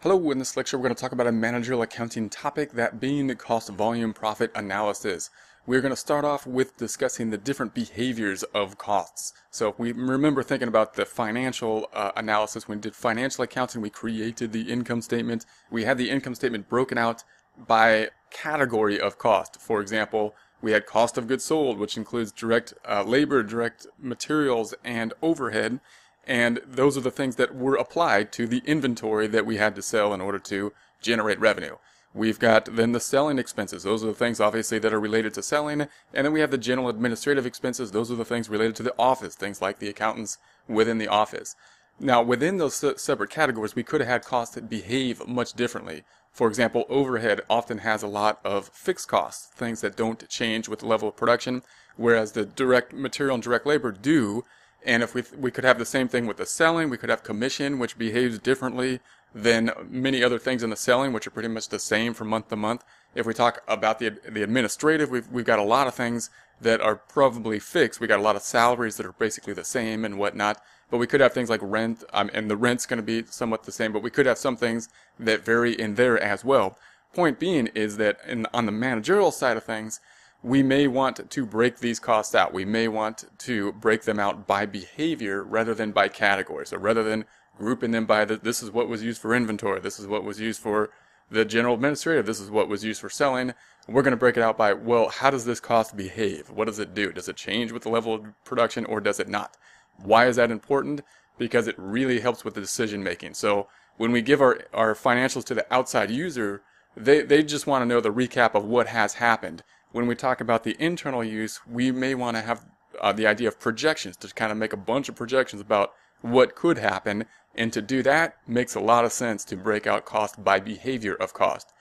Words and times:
Hello, 0.00 0.30
in 0.30 0.38
this 0.38 0.56
lecture 0.56 0.78
we're 0.78 0.84
going 0.84 0.94
to 0.94 1.00
talk 1.00 1.10
about 1.10 1.26
a 1.26 1.32
managerial 1.32 1.82
accounting 1.82 2.30
topic, 2.30 2.70
that 2.70 3.00
being 3.00 3.26
the 3.26 3.34
cost 3.34 3.68
volume 3.70 4.12
profit 4.12 4.52
analysis. 4.54 5.28
We're 5.66 5.80
going 5.80 5.90
to 5.90 5.96
start 5.96 6.24
off 6.24 6.46
with 6.46 6.76
discussing 6.76 7.30
the 7.30 7.36
different 7.36 7.74
behaviors 7.74 8.44
of 8.54 8.78
costs. 8.78 9.32
So 9.50 9.70
if 9.70 9.78
we 9.80 9.90
remember 9.90 10.44
thinking 10.44 10.68
about 10.68 10.94
the 10.94 11.04
financial 11.04 11.88
uh, 11.92 12.12
analysis, 12.14 12.68
when 12.68 12.78
we 12.78 12.82
did 12.82 12.94
financial 12.94 13.42
accounting, 13.42 13.82
we 13.82 13.90
created 13.90 14.52
the 14.52 14.70
income 14.70 15.02
statement. 15.02 15.46
We 15.68 15.82
had 15.82 15.98
the 15.98 16.10
income 16.10 16.36
statement 16.36 16.68
broken 16.68 16.96
out 16.96 17.24
by 17.66 18.10
category 18.30 19.00
of 19.00 19.18
cost. 19.18 19.60
For 19.60 19.80
example, 19.80 20.36
we 20.62 20.70
had 20.70 20.86
cost 20.86 21.18
of 21.18 21.26
goods 21.26 21.44
sold, 21.44 21.76
which 21.76 21.96
includes 21.96 22.30
direct 22.30 22.72
uh, 22.88 23.02
labor, 23.02 23.42
direct 23.42 23.88
materials, 23.98 24.74
and 24.84 25.12
overhead. 25.22 25.80
And 26.28 26.60
those 26.66 26.96
are 26.96 27.00
the 27.00 27.10
things 27.10 27.36
that 27.36 27.54
were 27.54 27.74
applied 27.74 28.30
to 28.32 28.46
the 28.46 28.62
inventory 28.66 29.26
that 29.28 29.46
we 29.46 29.56
had 29.56 29.74
to 29.74 29.82
sell 29.82 30.12
in 30.12 30.20
order 30.20 30.38
to 30.40 30.72
generate 31.00 31.40
revenue. 31.40 31.76
We've 32.14 32.38
got 32.38 32.76
then 32.76 32.92
the 32.92 33.00
selling 33.00 33.38
expenses. 33.38 33.82
Those 33.82 34.04
are 34.04 34.08
the 34.08 34.14
things 34.14 34.38
obviously 34.38 34.78
that 34.80 34.92
are 34.92 35.00
related 35.00 35.32
to 35.34 35.42
selling. 35.42 35.80
And 35.80 36.26
then 36.26 36.32
we 36.32 36.40
have 36.40 36.50
the 36.50 36.58
general 36.58 36.88
administrative 36.88 37.46
expenses. 37.46 37.92
Those 37.92 38.10
are 38.10 38.16
the 38.16 38.24
things 38.24 38.48
related 38.48 38.76
to 38.76 38.82
the 38.82 38.94
office, 38.98 39.34
things 39.34 39.62
like 39.62 39.78
the 39.78 39.88
accountants 39.88 40.38
within 40.68 40.98
the 40.98 41.08
office. 41.08 41.56
Now, 41.98 42.22
within 42.22 42.58
those 42.58 42.84
separate 43.00 43.30
categories, 43.30 43.74
we 43.74 43.82
could 43.82 44.00
have 44.00 44.08
had 44.08 44.24
costs 44.24 44.54
that 44.54 44.70
behave 44.70 45.26
much 45.26 45.54
differently. 45.54 46.04
For 46.30 46.46
example, 46.46 46.84
overhead 46.88 47.40
often 47.50 47.78
has 47.78 48.02
a 48.02 48.06
lot 48.06 48.38
of 48.44 48.68
fixed 48.68 49.08
costs, 49.08 49.46
things 49.46 49.80
that 49.80 49.96
don't 49.96 50.28
change 50.28 50.68
with 50.68 50.80
the 50.80 50.86
level 50.86 51.08
of 51.08 51.16
production, 51.16 51.62
whereas 51.96 52.32
the 52.32 52.44
direct 52.44 52.92
material 52.92 53.34
and 53.34 53.42
direct 53.42 53.66
labor 53.66 53.90
do, 53.90 54.44
and 54.84 55.02
if 55.02 55.14
we, 55.14 55.22
we 55.36 55.50
could 55.50 55.64
have 55.64 55.78
the 55.78 55.84
same 55.84 56.08
thing 56.08 56.26
with 56.26 56.36
the 56.36 56.46
selling, 56.46 56.88
we 56.88 56.96
could 56.96 57.10
have 57.10 57.22
commission, 57.22 57.78
which 57.78 57.98
behaves 57.98 58.38
differently 58.38 59.00
than 59.34 59.70
many 59.88 60.22
other 60.22 60.38
things 60.38 60.62
in 60.62 60.70
the 60.70 60.76
selling, 60.76 61.12
which 61.12 61.26
are 61.26 61.30
pretty 61.30 61.48
much 61.48 61.68
the 61.68 61.78
same 61.78 62.14
from 62.14 62.28
month 62.28 62.48
to 62.48 62.56
month. 62.56 62.84
If 63.14 63.26
we 63.26 63.34
talk 63.34 63.62
about 63.68 63.98
the, 63.98 64.10
the 64.28 64.42
administrative, 64.42 65.10
we've, 65.10 65.28
we've 65.28 65.44
got 65.44 65.58
a 65.58 65.64
lot 65.64 65.86
of 65.86 65.94
things 65.94 66.30
that 66.60 66.80
are 66.80 66.96
probably 66.96 67.58
fixed. 67.58 68.00
We 68.00 68.06
got 68.06 68.18
a 68.18 68.22
lot 68.22 68.36
of 68.36 68.42
salaries 68.42 68.96
that 68.96 69.06
are 69.06 69.12
basically 69.12 69.52
the 69.52 69.64
same 69.64 70.04
and 70.04 70.18
whatnot. 70.18 70.62
But 70.90 70.98
we 70.98 71.06
could 71.06 71.20
have 71.20 71.34
things 71.34 71.50
like 71.50 71.60
rent, 71.62 72.02
um, 72.14 72.30
and 72.32 72.50
the 72.50 72.56
rent's 72.56 72.86
going 72.86 72.98
to 72.98 73.02
be 73.02 73.22
somewhat 73.28 73.64
the 73.64 73.72
same, 73.72 73.92
but 73.92 74.02
we 74.02 74.10
could 74.10 74.24
have 74.24 74.38
some 74.38 74.56
things 74.56 74.88
that 75.18 75.44
vary 75.44 75.78
in 75.78 75.96
there 75.96 76.18
as 76.18 76.44
well. 76.44 76.78
Point 77.12 77.38
being 77.38 77.66
is 77.68 77.98
that 77.98 78.18
in, 78.26 78.46
on 78.54 78.64
the 78.64 78.72
managerial 78.72 79.30
side 79.30 79.58
of 79.58 79.64
things, 79.64 80.00
we 80.42 80.62
may 80.62 80.86
want 80.86 81.30
to 81.30 81.46
break 81.46 81.78
these 81.78 81.98
costs 81.98 82.34
out. 82.34 82.52
We 82.52 82.64
may 82.64 82.88
want 82.88 83.24
to 83.38 83.72
break 83.72 84.02
them 84.02 84.20
out 84.20 84.46
by 84.46 84.66
behavior 84.66 85.42
rather 85.42 85.74
than 85.74 85.90
by 85.92 86.08
category. 86.08 86.66
So 86.66 86.76
rather 86.76 87.02
than 87.02 87.24
grouping 87.56 87.90
them 87.90 88.06
by 88.06 88.24
the, 88.24 88.36
this 88.36 88.62
is 88.62 88.70
what 88.70 88.88
was 88.88 89.02
used 89.02 89.20
for 89.20 89.34
inventory, 89.34 89.80
this 89.80 89.98
is 89.98 90.06
what 90.06 90.22
was 90.22 90.40
used 90.40 90.60
for 90.60 90.90
the 91.30 91.44
general 91.44 91.74
administrative, 91.74 92.24
this 92.24 92.40
is 92.40 92.50
what 92.50 92.68
was 92.68 92.84
used 92.84 93.00
for 93.00 93.10
selling, 93.10 93.52
we're 93.86 94.02
going 94.02 94.12
to 94.12 94.16
break 94.16 94.36
it 94.36 94.42
out 94.42 94.56
by, 94.56 94.72
well, 94.72 95.08
how 95.08 95.28
does 95.30 95.44
this 95.44 95.60
cost 95.60 95.96
behave? 95.96 96.48
What 96.50 96.66
does 96.66 96.78
it 96.78 96.94
do? 96.94 97.12
Does 97.12 97.28
it 97.28 97.36
change 97.36 97.72
with 97.72 97.82
the 97.82 97.88
level 97.88 98.14
of 98.14 98.44
production 98.44 98.84
or 98.84 99.00
does 99.00 99.18
it 99.18 99.28
not? 99.28 99.56
Why 99.96 100.26
is 100.26 100.36
that 100.36 100.50
important? 100.50 101.02
Because 101.36 101.66
it 101.66 101.74
really 101.76 102.20
helps 102.20 102.44
with 102.44 102.54
the 102.54 102.60
decision 102.60 103.02
making. 103.02 103.34
So 103.34 103.66
when 103.96 104.12
we 104.12 104.22
give 104.22 104.40
our, 104.40 104.60
our 104.72 104.94
financials 104.94 105.44
to 105.46 105.54
the 105.54 105.66
outside 105.74 106.10
user, 106.10 106.62
they, 106.96 107.22
they 107.22 107.42
just 107.42 107.66
want 107.66 107.82
to 107.82 107.86
know 107.86 108.00
the 108.00 108.12
recap 108.12 108.54
of 108.54 108.64
what 108.64 108.86
has 108.86 109.14
happened 109.14 109.62
when 109.92 110.06
we 110.06 110.14
talk 110.14 110.40
about 110.40 110.64
the 110.64 110.76
internal 110.78 111.24
use, 111.24 111.60
we 111.66 111.90
may 111.90 112.14
want 112.14 112.36
to 112.36 112.42
have 112.42 112.66
uh, 113.00 113.12
the 113.12 113.26
idea 113.26 113.48
of 113.48 113.60
projections 113.60 114.16
to 114.18 114.28
kind 114.28 114.52
of 114.52 114.58
make 114.58 114.72
a 114.72 114.76
bunch 114.76 115.08
of 115.08 115.14
projections 115.14 115.62
about 115.62 115.92
what 116.20 116.54
could 116.54 116.78
happen. 116.78 117.24
And 117.54 117.72
to 117.72 117.82
do 117.82 118.02
that 118.02 118.36
makes 118.46 118.74
a 118.74 118.80
lot 118.80 119.04
of 119.04 119.12
sense 119.12 119.44
to 119.46 119.56
break 119.56 119.86
out 119.86 120.04
cost 120.04 120.42
by 120.42 120.60
behavior 120.60 121.14
of 121.14 121.32
cost. 121.32 121.72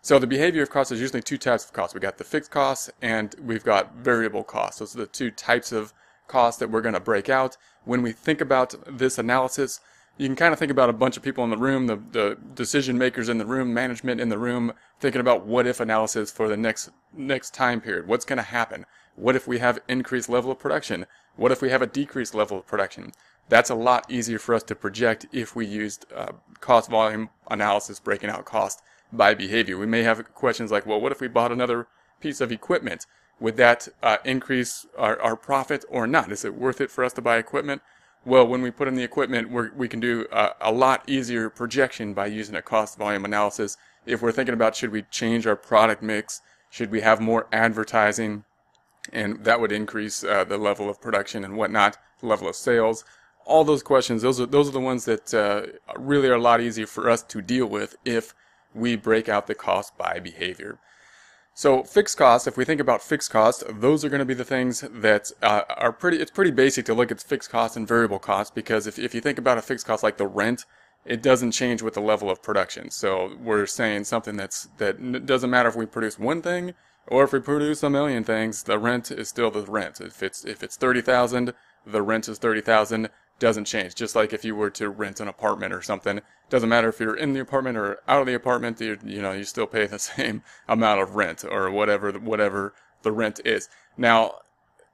So 0.00 0.18
the 0.18 0.26
behavior 0.26 0.62
of 0.62 0.70
cost 0.70 0.92
is 0.92 1.00
usually 1.00 1.22
two 1.22 1.38
types 1.38 1.64
of 1.64 1.72
costs. 1.72 1.94
We 1.94 2.00
got 2.00 2.18
the 2.18 2.24
fixed 2.24 2.50
costs 2.50 2.90
and 3.02 3.34
we've 3.42 3.64
got 3.64 3.96
variable 3.96 4.44
costs. 4.44 4.78
Those 4.78 4.94
are 4.94 5.00
the 5.00 5.06
two 5.06 5.30
types 5.30 5.72
of 5.72 5.92
costs 6.28 6.60
that 6.60 6.70
we're 6.70 6.80
going 6.80 6.94
to 6.94 7.00
break 7.00 7.28
out. 7.28 7.56
When 7.84 8.02
we 8.02 8.12
think 8.12 8.40
about 8.40 8.74
this 8.86 9.18
analysis, 9.18 9.80
you 10.18 10.26
can 10.26 10.36
kind 10.36 10.52
of 10.52 10.58
think 10.58 10.72
about 10.72 10.90
a 10.90 10.92
bunch 10.92 11.16
of 11.16 11.22
people 11.22 11.44
in 11.44 11.50
the 11.50 11.56
room, 11.56 11.86
the, 11.86 11.96
the 12.10 12.36
decision 12.54 12.98
makers 12.98 13.28
in 13.28 13.38
the 13.38 13.46
room, 13.46 13.72
management 13.72 14.20
in 14.20 14.28
the 14.28 14.38
room, 14.38 14.72
thinking 14.98 15.20
about 15.20 15.46
what 15.46 15.66
if 15.66 15.78
analysis 15.78 16.30
for 16.30 16.48
the 16.48 16.56
next 16.56 16.90
next 17.14 17.54
time 17.54 17.80
period. 17.80 18.08
What's 18.08 18.24
going 18.24 18.38
to 18.38 18.42
happen? 18.42 18.84
What 19.14 19.36
if 19.36 19.46
we 19.46 19.60
have 19.60 19.78
increased 19.88 20.28
level 20.28 20.50
of 20.50 20.58
production? 20.58 21.06
What 21.36 21.52
if 21.52 21.62
we 21.62 21.70
have 21.70 21.82
a 21.82 21.86
decreased 21.86 22.34
level 22.34 22.58
of 22.58 22.66
production? 22.66 23.12
That's 23.48 23.70
a 23.70 23.74
lot 23.76 24.10
easier 24.10 24.40
for 24.40 24.54
us 24.54 24.64
to 24.64 24.74
project 24.74 25.26
if 25.32 25.54
we 25.54 25.64
used 25.66 26.04
uh, 26.14 26.32
cost 26.60 26.90
volume 26.90 27.30
analysis, 27.48 28.00
breaking 28.00 28.28
out 28.28 28.44
cost 28.44 28.82
by 29.12 29.34
behavior. 29.34 29.78
We 29.78 29.86
may 29.86 30.02
have 30.02 30.34
questions 30.34 30.70
like, 30.70 30.84
well, 30.84 31.00
what 31.00 31.12
if 31.12 31.20
we 31.20 31.28
bought 31.28 31.52
another 31.52 31.86
piece 32.20 32.40
of 32.40 32.50
equipment? 32.50 33.06
Would 33.40 33.56
that 33.56 33.88
uh, 34.02 34.18
increase 34.24 34.84
our, 34.96 35.18
our 35.20 35.36
profit 35.36 35.84
or 35.88 36.08
not? 36.08 36.32
Is 36.32 36.44
it 36.44 36.56
worth 36.56 36.80
it 36.80 36.90
for 36.90 37.04
us 37.04 37.12
to 37.14 37.22
buy 37.22 37.38
equipment? 37.38 37.82
Well, 38.24 38.46
when 38.46 38.62
we 38.62 38.70
put 38.70 38.88
in 38.88 38.94
the 38.94 39.02
equipment, 39.02 39.50
we 39.76 39.88
can 39.88 40.00
do 40.00 40.26
a, 40.32 40.50
a, 40.60 40.72
lot 40.72 41.08
easier 41.08 41.48
projection 41.48 42.14
by 42.14 42.26
using 42.26 42.56
a 42.56 42.62
cost 42.62 42.98
volume 42.98 43.24
analysis. 43.24 43.76
If 44.06 44.22
we're 44.22 44.32
thinking 44.32 44.54
about 44.54 44.76
should 44.76 44.90
we 44.90 45.02
change 45.02 45.46
our 45.46 45.56
product 45.56 46.02
mix, 46.02 46.42
should 46.68 46.90
we 46.90 47.00
have 47.00 47.20
more 47.20 47.46
advertising, 47.52 48.44
and 49.12 49.44
that 49.44 49.60
would 49.60 49.72
increase 49.72 50.24
uh, 50.24 50.44
the 50.44 50.58
level 50.58 50.90
of 50.90 51.00
production 51.00 51.44
and 51.44 51.56
whatnot, 51.56 51.96
the 52.20 52.26
level 52.26 52.48
of 52.48 52.56
sales. 52.56 53.04
All 53.46 53.64
those 53.64 53.82
questions, 53.82 54.20
those 54.22 54.40
are 54.40 54.46
those 54.46 54.68
are 54.68 54.72
the 54.72 54.80
ones 54.80 55.06
that 55.06 55.32
uh, 55.32 55.62
really 55.96 56.28
are 56.28 56.34
a 56.34 56.40
lot 56.40 56.60
easier 56.60 56.86
for 56.86 57.08
us 57.08 57.22
to 57.22 57.40
deal 57.40 57.66
with 57.66 57.96
if 58.04 58.34
we 58.74 58.96
break 58.96 59.28
out 59.28 59.46
the 59.46 59.54
cost 59.54 59.96
by 59.96 60.18
behavior. 60.18 60.78
So 61.58 61.82
fixed 61.82 62.16
costs, 62.16 62.46
if 62.46 62.56
we 62.56 62.64
think 62.64 62.80
about 62.80 63.02
fixed 63.02 63.32
costs, 63.32 63.64
those 63.68 64.04
are 64.04 64.08
going 64.08 64.20
to 64.20 64.24
be 64.24 64.32
the 64.32 64.44
things 64.44 64.84
that 64.92 65.32
uh, 65.42 65.62
are 65.70 65.92
pretty, 65.92 66.18
it's 66.18 66.30
pretty 66.30 66.52
basic 66.52 66.86
to 66.86 66.94
look 66.94 67.10
at 67.10 67.20
fixed 67.20 67.50
costs 67.50 67.76
and 67.76 67.88
variable 67.88 68.20
costs 68.20 68.52
because 68.54 68.86
if, 68.86 68.96
if 68.96 69.12
you 69.12 69.20
think 69.20 69.38
about 69.38 69.58
a 69.58 69.62
fixed 69.62 69.84
cost 69.84 70.04
like 70.04 70.18
the 70.18 70.26
rent, 70.28 70.66
it 71.04 71.20
doesn't 71.20 71.50
change 71.50 71.82
with 71.82 71.94
the 71.94 72.00
level 72.00 72.30
of 72.30 72.44
production. 72.44 72.92
So 72.92 73.36
we're 73.42 73.66
saying 73.66 74.04
something 74.04 74.36
that's, 74.36 74.68
that 74.76 75.26
doesn't 75.26 75.50
matter 75.50 75.68
if 75.68 75.74
we 75.74 75.84
produce 75.84 76.16
one 76.16 76.42
thing 76.42 76.74
or 77.08 77.24
if 77.24 77.32
we 77.32 77.40
produce 77.40 77.82
a 77.82 77.90
million 77.90 78.22
things, 78.22 78.62
the 78.62 78.78
rent 78.78 79.10
is 79.10 79.28
still 79.28 79.50
the 79.50 79.62
rent. 79.62 80.00
If 80.00 80.22
it's, 80.22 80.44
if 80.44 80.62
it's 80.62 80.76
30,000, 80.76 81.54
the 81.84 82.02
rent 82.02 82.28
is 82.28 82.38
30,000 82.38 83.08
doesn't 83.38 83.66
change. 83.66 83.94
Just 83.94 84.16
like 84.16 84.32
if 84.32 84.44
you 84.44 84.56
were 84.56 84.70
to 84.70 84.88
rent 84.88 85.20
an 85.20 85.28
apartment 85.28 85.72
or 85.72 85.82
something, 85.82 86.20
doesn't 86.50 86.68
matter 86.68 86.88
if 86.88 87.00
you're 87.00 87.16
in 87.16 87.32
the 87.32 87.40
apartment 87.40 87.76
or 87.76 87.98
out 88.08 88.20
of 88.20 88.26
the 88.26 88.34
apartment, 88.34 88.80
you 88.80 88.98
you 89.04 89.22
know, 89.22 89.32
you 89.32 89.44
still 89.44 89.66
pay 89.66 89.86
the 89.86 89.98
same 89.98 90.42
amount 90.68 91.00
of 91.00 91.14
rent 91.14 91.44
or 91.44 91.70
whatever 91.70 92.12
whatever 92.12 92.74
the 93.02 93.12
rent 93.12 93.40
is. 93.44 93.68
Now, 93.96 94.40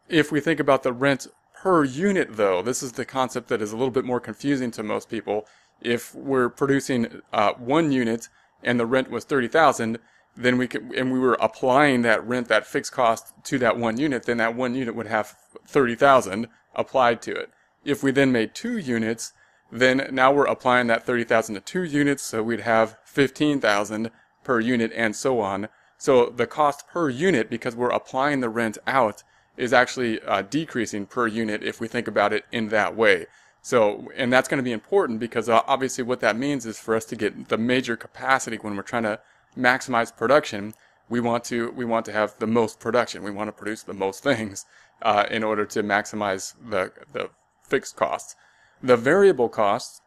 if 0.08 0.30
we 0.30 0.40
think 0.40 0.60
about 0.60 0.82
the 0.82 0.92
rent 0.92 1.26
per 1.54 1.84
unit 1.84 2.36
though, 2.36 2.62
this 2.62 2.82
is 2.82 2.92
the 2.92 3.04
concept 3.04 3.48
that 3.48 3.62
is 3.62 3.72
a 3.72 3.76
little 3.76 3.90
bit 3.90 4.04
more 4.04 4.20
confusing 4.20 4.70
to 4.72 4.82
most 4.82 5.08
people. 5.08 5.46
If 5.80 6.14
we're 6.14 6.48
producing 6.48 7.22
uh, 7.32 7.52
one 7.54 7.92
unit 7.92 8.28
and 8.62 8.78
the 8.78 8.86
rent 8.86 9.10
was 9.10 9.24
30,000, 9.24 9.98
then 10.36 10.58
we 10.58 10.66
could, 10.66 10.92
and 10.94 11.12
we 11.12 11.18
were 11.18 11.36
applying 11.40 12.02
that 12.02 12.26
rent, 12.26 12.48
that 12.48 12.66
fixed 12.66 12.92
cost 12.92 13.32
to 13.44 13.58
that 13.58 13.78
one 13.78 13.98
unit, 13.98 14.24
then 14.24 14.38
that 14.38 14.54
one 14.54 14.74
unit 14.74 14.94
would 14.94 15.06
have 15.06 15.36
30,000 15.66 16.48
applied 16.74 17.22
to 17.22 17.32
it. 17.32 17.50
If 17.84 18.02
we 18.02 18.10
then 18.10 18.32
made 18.32 18.54
two 18.54 18.78
units, 18.78 19.32
then 19.70 20.08
now 20.12 20.32
we're 20.32 20.46
applying 20.46 20.86
that 20.88 21.04
30,000 21.04 21.54
to 21.56 21.60
two 21.60 21.82
units, 21.82 22.22
so 22.22 22.42
we'd 22.42 22.60
have 22.60 22.96
15,000 23.04 24.10
per 24.42 24.60
unit 24.60 24.92
and 24.94 25.16
so 25.16 25.40
on. 25.40 25.68
So 25.98 26.26
the 26.26 26.46
cost 26.46 26.86
per 26.88 27.08
unit, 27.08 27.50
because 27.50 27.74
we're 27.74 27.90
applying 27.90 28.40
the 28.40 28.48
rent 28.48 28.78
out, 28.86 29.22
is 29.56 29.72
actually 29.72 30.20
uh, 30.22 30.42
decreasing 30.42 31.06
per 31.06 31.26
unit 31.26 31.62
if 31.62 31.80
we 31.80 31.88
think 31.88 32.08
about 32.08 32.32
it 32.32 32.44
in 32.52 32.68
that 32.68 32.96
way. 32.96 33.26
So, 33.62 34.10
and 34.16 34.32
that's 34.32 34.48
going 34.48 34.58
to 34.58 34.64
be 34.64 34.72
important 34.72 35.20
because 35.20 35.48
uh, 35.48 35.62
obviously 35.66 36.04
what 36.04 36.20
that 36.20 36.36
means 36.36 36.66
is 36.66 36.78
for 36.78 36.94
us 36.94 37.04
to 37.06 37.16
get 37.16 37.48
the 37.48 37.56
major 37.56 37.96
capacity 37.96 38.58
when 38.58 38.76
we're 38.76 38.82
trying 38.82 39.04
to 39.04 39.20
maximize 39.56 40.14
production, 40.14 40.74
we 41.08 41.20
want 41.20 41.44
to 41.44 41.70
we 41.70 41.84
want 41.84 42.04
to 42.06 42.12
have 42.12 42.38
the 42.38 42.46
most 42.46 42.80
production. 42.80 43.22
We 43.22 43.30
want 43.30 43.48
to 43.48 43.52
produce 43.52 43.82
the 43.82 43.94
most 43.94 44.22
things 44.22 44.66
uh, 45.02 45.24
in 45.30 45.42
order 45.42 45.64
to 45.66 45.82
maximize 45.82 46.54
the 46.68 46.92
the 47.12 47.30
fixed 47.64 47.96
costs. 47.96 48.36
The 48.82 48.96
variable 48.96 49.48
costs, 49.48 50.00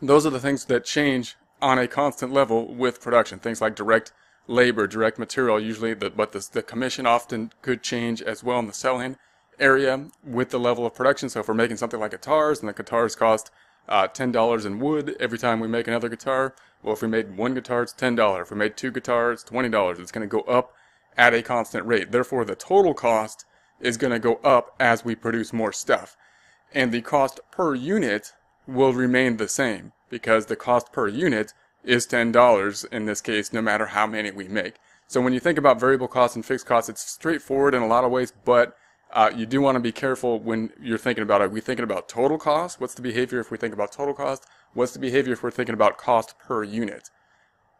those 0.00 0.26
are 0.26 0.30
the 0.30 0.40
things 0.40 0.64
that 0.66 0.84
change 0.84 1.36
on 1.60 1.78
a 1.78 1.88
constant 1.88 2.32
level 2.32 2.74
with 2.74 3.00
production. 3.00 3.38
Things 3.38 3.60
like 3.60 3.74
direct 3.74 4.12
labor, 4.46 4.86
direct 4.86 5.18
material, 5.18 5.60
usually, 5.60 5.94
the, 5.94 6.10
but 6.10 6.32
the, 6.32 6.46
the 6.52 6.62
commission 6.62 7.06
often 7.06 7.52
could 7.62 7.82
change 7.82 8.22
as 8.22 8.44
well 8.44 8.58
in 8.58 8.66
the 8.66 8.72
selling 8.72 9.16
area 9.58 10.06
with 10.24 10.50
the 10.50 10.58
level 10.58 10.86
of 10.86 10.94
production. 10.94 11.28
So 11.28 11.40
if 11.40 11.48
we're 11.48 11.54
making 11.54 11.78
something 11.78 11.98
like 11.98 12.10
guitars 12.10 12.60
and 12.60 12.68
the 12.68 12.72
guitars 12.72 13.16
cost 13.16 13.50
uh, 13.88 14.08
$10 14.08 14.66
in 14.66 14.80
wood 14.80 15.16
every 15.20 15.38
time 15.38 15.60
we 15.60 15.68
make 15.68 15.88
another 15.88 16.08
guitar, 16.08 16.54
well, 16.82 16.94
if 16.94 17.02
we 17.02 17.08
made 17.08 17.36
one 17.36 17.54
guitar, 17.54 17.82
it's 17.82 17.92
$10. 17.92 18.42
If 18.42 18.50
we 18.50 18.56
made 18.56 18.76
two 18.76 18.90
guitars, 18.90 19.44
$20. 19.44 19.98
It's 19.98 20.12
going 20.12 20.28
to 20.28 20.30
go 20.30 20.42
up 20.42 20.74
at 21.16 21.34
a 21.34 21.42
constant 21.42 21.86
rate. 21.86 22.12
Therefore, 22.12 22.44
the 22.44 22.54
total 22.54 22.94
cost 22.94 23.44
is 23.80 23.96
going 23.96 24.12
to 24.12 24.18
go 24.18 24.36
up 24.36 24.74
as 24.78 25.04
we 25.04 25.14
produce 25.14 25.52
more 25.52 25.72
stuff 25.72 26.16
and 26.74 26.92
the 26.92 27.02
cost 27.02 27.40
per 27.50 27.74
unit 27.74 28.32
will 28.66 28.92
remain 28.92 29.36
the 29.36 29.48
same 29.48 29.92
because 30.10 30.46
the 30.46 30.56
cost 30.56 30.92
per 30.92 31.08
unit 31.08 31.52
is 31.84 32.06
$10 32.06 32.92
in 32.92 33.06
this 33.06 33.20
case, 33.20 33.52
no 33.52 33.62
matter 33.62 33.86
how 33.86 34.06
many 34.06 34.30
we 34.30 34.48
make. 34.48 34.74
So 35.06 35.20
when 35.20 35.32
you 35.32 35.40
think 35.40 35.58
about 35.58 35.78
variable 35.78 36.08
costs 36.08 36.34
and 36.34 36.44
fixed 36.44 36.66
costs, 36.66 36.90
it's 36.90 37.08
straightforward 37.08 37.74
in 37.74 37.82
a 37.82 37.86
lot 37.86 38.04
of 38.04 38.10
ways, 38.10 38.32
but 38.44 38.76
uh, 39.12 39.30
you 39.34 39.46
do 39.46 39.60
want 39.60 39.76
to 39.76 39.80
be 39.80 39.92
careful 39.92 40.40
when 40.40 40.72
you're 40.82 40.98
thinking 40.98 41.22
about 41.22 41.40
it. 41.40 41.44
Are 41.44 41.48
we 41.48 41.60
thinking 41.60 41.84
about 41.84 42.08
total 42.08 42.38
cost? 42.38 42.80
What's 42.80 42.94
the 42.94 43.02
behavior 43.02 43.38
if 43.38 43.50
we 43.52 43.56
think 43.56 43.72
about 43.72 43.92
total 43.92 44.14
cost? 44.14 44.44
What's 44.74 44.92
the 44.92 44.98
behavior 44.98 45.34
if 45.34 45.42
we're 45.42 45.52
thinking 45.52 45.74
about 45.74 45.96
cost 45.96 46.38
per 46.38 46.64
unit? 46.64 47.10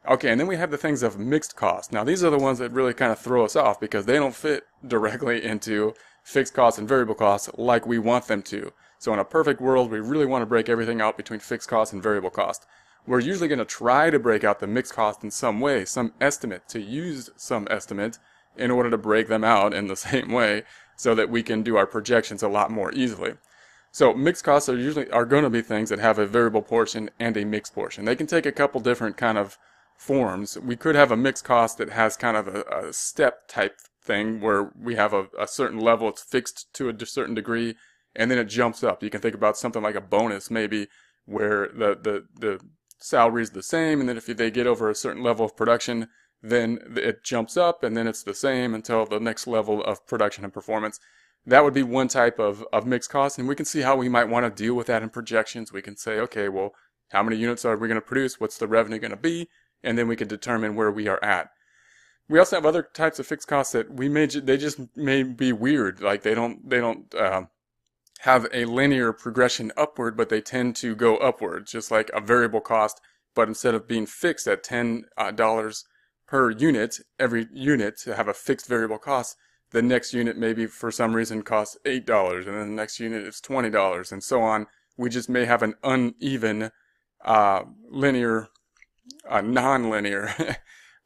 Okay, 0.09 0.31
and 0.31 0.39
then 0.39 0.47
we 0.47 0.57
have 0.57 0.71
the 0.71 0.79
things 0.79 1.03
of 1.03 1.19
mixed 1.19 1.57
cost. 1.57 1.93
Now 1.93 2.05
these 2.05 2.23
are 2.23 2.31
the 2.31 2.39
ones 2.39 2.61
that 2.61 2.71
really 2.71 2.95
kind 2.95 3.11
of 3.11 3.19
throw 3.19 3.45
us 3.45 3.57
off 3.57 3.81
because 3.81 4.07
they 4.07 4.15
don't 4.15 4.37
fit 4.37 4.65
directly 4.87 5.43
into 5.43 5.95
fixed 6.27 6.55
costs 6.55 6.77
and 6.77 6.89
variable 6.89 7.15
costs 7.15 7.49
like 7.57 7.87
we 7.87 8.01
want 8.01 8.27
them 8.27 8.43
to. 8.43 8.73
So 8.99 9.13
in 9.13 9.21
a 9.21 9.25
perfect 9.25 9.61
world, 9.61 9.93
we 9.93 10.01
really 10.01 10.27
want 10.27 10.43
to 10.43 10.47
break 10.47 10.69
everything 10.69 11.01
out 11.01 11.17
between 11.17 11.39
fixed 11.39 11.69
costs 11.69 11.93
and 11.93 12.03
variable 12.03 12.31
cost. 12.31 12.67
We're 13.07 13.21
usually 13.21 13.47
going 13.47 13.61
to 13.61 13.65
try 13.65 14.11
to 14.11 14.19
break 14.19 14.43
out 14.43 14.59
the 14.59 14.67
mixed 14.67 14.93
cost 14.93 15.23
in 15.23 15.31
some 15.31 15.61
way, 15.61 15.85
some 15.85 16.15
estimate, 16.21 16.69
to 16.71 16.81
use 16.81 17.31
some 17.37 17.69
estimate 17.71 18.19
in 18.57 18.73
order 18.73 18.91
to 18.91 18.99
break 18.99 19.29
them 19.29 19.45
out 19.45 19.73
in 19.73 19.87
the 19.87 19.95
same 20.09 20.33
way 20.33 20.65
so 20.97 21.15
that 21.15 21.31
we 21.31 21.45
can 21.45 21.63
do 21.63 21.77
our 21.77 21.87
projections 21.87 22.43
a 22.43 22.49
lot 22.49 22.73
more 22.73 22.93
easily. 22.93 23.35
So 23.93 24.13
mixed 24.13 24.43
costs 24.43 24.69
are 24.69 24.77
usually 24.77 25.09
are 25.13 25.27
going 25.27 25.45
to 25.45 25.51
be 25.51 25.63
things 25.63 25.91
that 25.91 26.01
have 26.01 26.19
a 26.19 26.27
variable 26.27 26.63
portion 26.63 27.09
and 27.21 27.37
a 27.37 27.45
mixed 27.45 27.73
portion. 27.73 28.05
They 28.05 28.17
can 28.17 28.27
take 28.27 28.47
a 28.47 28.53
couple 28.53 28.81
different 28.81 29.17
kind 29.17 29.39
of 29.39 29.59
forms. 29.97 30.59
We 30.59 30.75
could 30.75 30.97
have 30.97 31.13
a 31.13 31.17
mixed 31.17 31.45
cost 31.45 31.79
that 31.79 31.91
has 31.91 32.17
kind 32.17 32.37
of 32.37 32.49
a, 32.49 32.63
a 32.63 32.93
step 32.93 33.47
type 33.47 33.79
thing 34.07 34.41
where 34.41 34.73
we 34.81 34.95
have 34.95 35.13
a, 35.13 35.27
a 35.39 35.47
certain 35.47 35.79
level, 35.79 36.09
it's 36.09 36.23
fixed 36.23 36.73
to 36.75 36.89
a 36.89 37.07
certain 37.07 37.35
degree, 37.35 37.75
and 38.15 38.31
then 38.31 38.39
it 38.39 38.49
jumps 38.49 38.83
up. 38.83 39.03
You 39.03 39.11
can 39.11 39.21
think 39.21 39.35
about 39.35 39.57
something 39.57 39.83
like 39.83 39.95
a 39.95 40.01
bonus 40.01 40.51
maybe 40.51 40.89
where 41.25 41.69
the, 41.69 41.99
the, 42.01 42.27
the 42.39 42.61
salary 42.99 43.43
is 43.43 43.51
the 43.51 43.63
same, 43.63 44.01
and 44.01 44.09
then 44.09 44.17
if 44.17 44.27
they 44.27 44.51
get 44.51 44.67
over 44.67 44.89
a 44.89 44.95
certain 44.95 45.23
level 45.23 45.45
of 45.45 45.57
production, 45.57 46.09
then 46.43 46.79
it 46.97 47.25
jumps 47.25 47.57
up 47.57 47.83
and 47.83 47.97
then 47.97 48.07
it's 48.07 48.23
the 48.23 48.35
same 48.35 48.75
until 48.75 49.05
the 49.07 49.19
next 49.19 49.47
level 49.47 49.83
of 49.83 50.07
production 50.07 50.45
and 50.45 50.53
performance. 50.53 51.01
That 51.45 51.65
would 51.65 51.75
be 51.75 51.83
one 51.83 52.09
type 52.09 52.39
of, 52.39 52.65
of 52.73 52.87
mixed 52.87 53.11
cost, 53.11 53.39
and 53.39 53.49
we 53.49 53.55
can 53.55 53.67
see 53.67 53.83
how 53.83 53.97
we 53.97 54.09
might 54.09 54.29
want 54.29 54.45
to 54.45 54.63
deal 54.65 54.75
with 54.75 54.89
that 54.89 55.03
in 55.03 55.11
projections. 55.11 55.73
We 55.73 55.83
can 55.83 55.97
say, 55.97 56.19
okay, 56.21 56.49
well, 56.49 56.73
how 57.11 57.23
many 57.23 57.37
units 57.37 57.65
are 57.65 57.77
we 57.77 57.87
going 57.89 58.01
to 58.01 58.07
produce? 58.07 58.41
What's 58.41 58.59
the 58.59 58.67
revenue 58.67 58.99
going 58.99 59.13
to 59.13 59.17
be? 59.17 59.49
And 59.83 59.97
then 59.97 60.09
we 60.09 60.17
can 60.17 60.27
determine 60.27 60.75
where 60.75 60.91
we 60.91 61.07
are 61.07 61.23
at. 61.23 61.51
We 62.29 62.39
also 62.39 62.57
have 62.57 62.67
other 62.67 62.83
types 62.83 63.19
of 63.19 63.27
fixed 63.27 63.49
costs 63.49 63.73
that 63.73 63.93
we 63.93 64.09
may, 64.09 64.27
they 64.27 64.57
just 64.57 64.81
may 64.97 65.23
be 65.23 65.53
weird. 65.53 66.01
Like 66.01 66.23
they 66.23 66.35
don't, 66.35 66.69
they 66.69 66.81
don't, 66.81 67.15
uh, 67.15 67.43
have 68.21 68.47
a 68.53 68.65
linear 68.65 69.13
progression 69.13 69.73
upward, 69.77 70.17
but 70.17 70.29
they 70.29 70.41
tend 70.41 70.75
to 70.77 70.95
go 70.95 71.17
upward, 71.19 71.67
just 71.67 71.91
like 71.91 72.11
a 72.13 72.21
variable 72.21 72.61
cost. 72.61 73.01
But 73.35 73.49
instead 73.49 73.75
of 73.75 73.87
being 73.87 74.07
fixed 74.07 74.47
at 74.47 74.65
$10 74.65 75.05
uh, 75.17 75.71
per 76.27 76.51
unit, 76.51 76.99
every 77.19 77.47
unit 77.53 77.99
to 77.99 78.17
have 78.17 78.29
a 78.29 78.35
fixed 78.35 78.67
variable 78.67 78.99
cost, 78.99 79.37
the 79.71 79.83
next 79.83 80.15
unit 80.15 80.37
maybe 80.37 80.67
for 80.67 80.91
some 80.91 81.15
reason 81.15 81.43
costs 81.43 81.77
$8 81.85 82.47
and 82.47 82.57
then 82.57 82.69
the 82.71 82.75
next 82.75 82.99
unit 82.99 83.27
is 83.27 83.41
$20 83.41 84.13
and 84.13 84.23
so 84.23 84.41
on. 84.43 84.67
We 84.97 85.11
just 85.11 85.29
may 85.29 85.45
have 85.45 85.63
an 85.63 85.75
uneven, 85.83 86.71
uh, 87.25 87.63
linear, 87.91 88.49
uh, 89.29 89.43
non-linear 89.43 90.35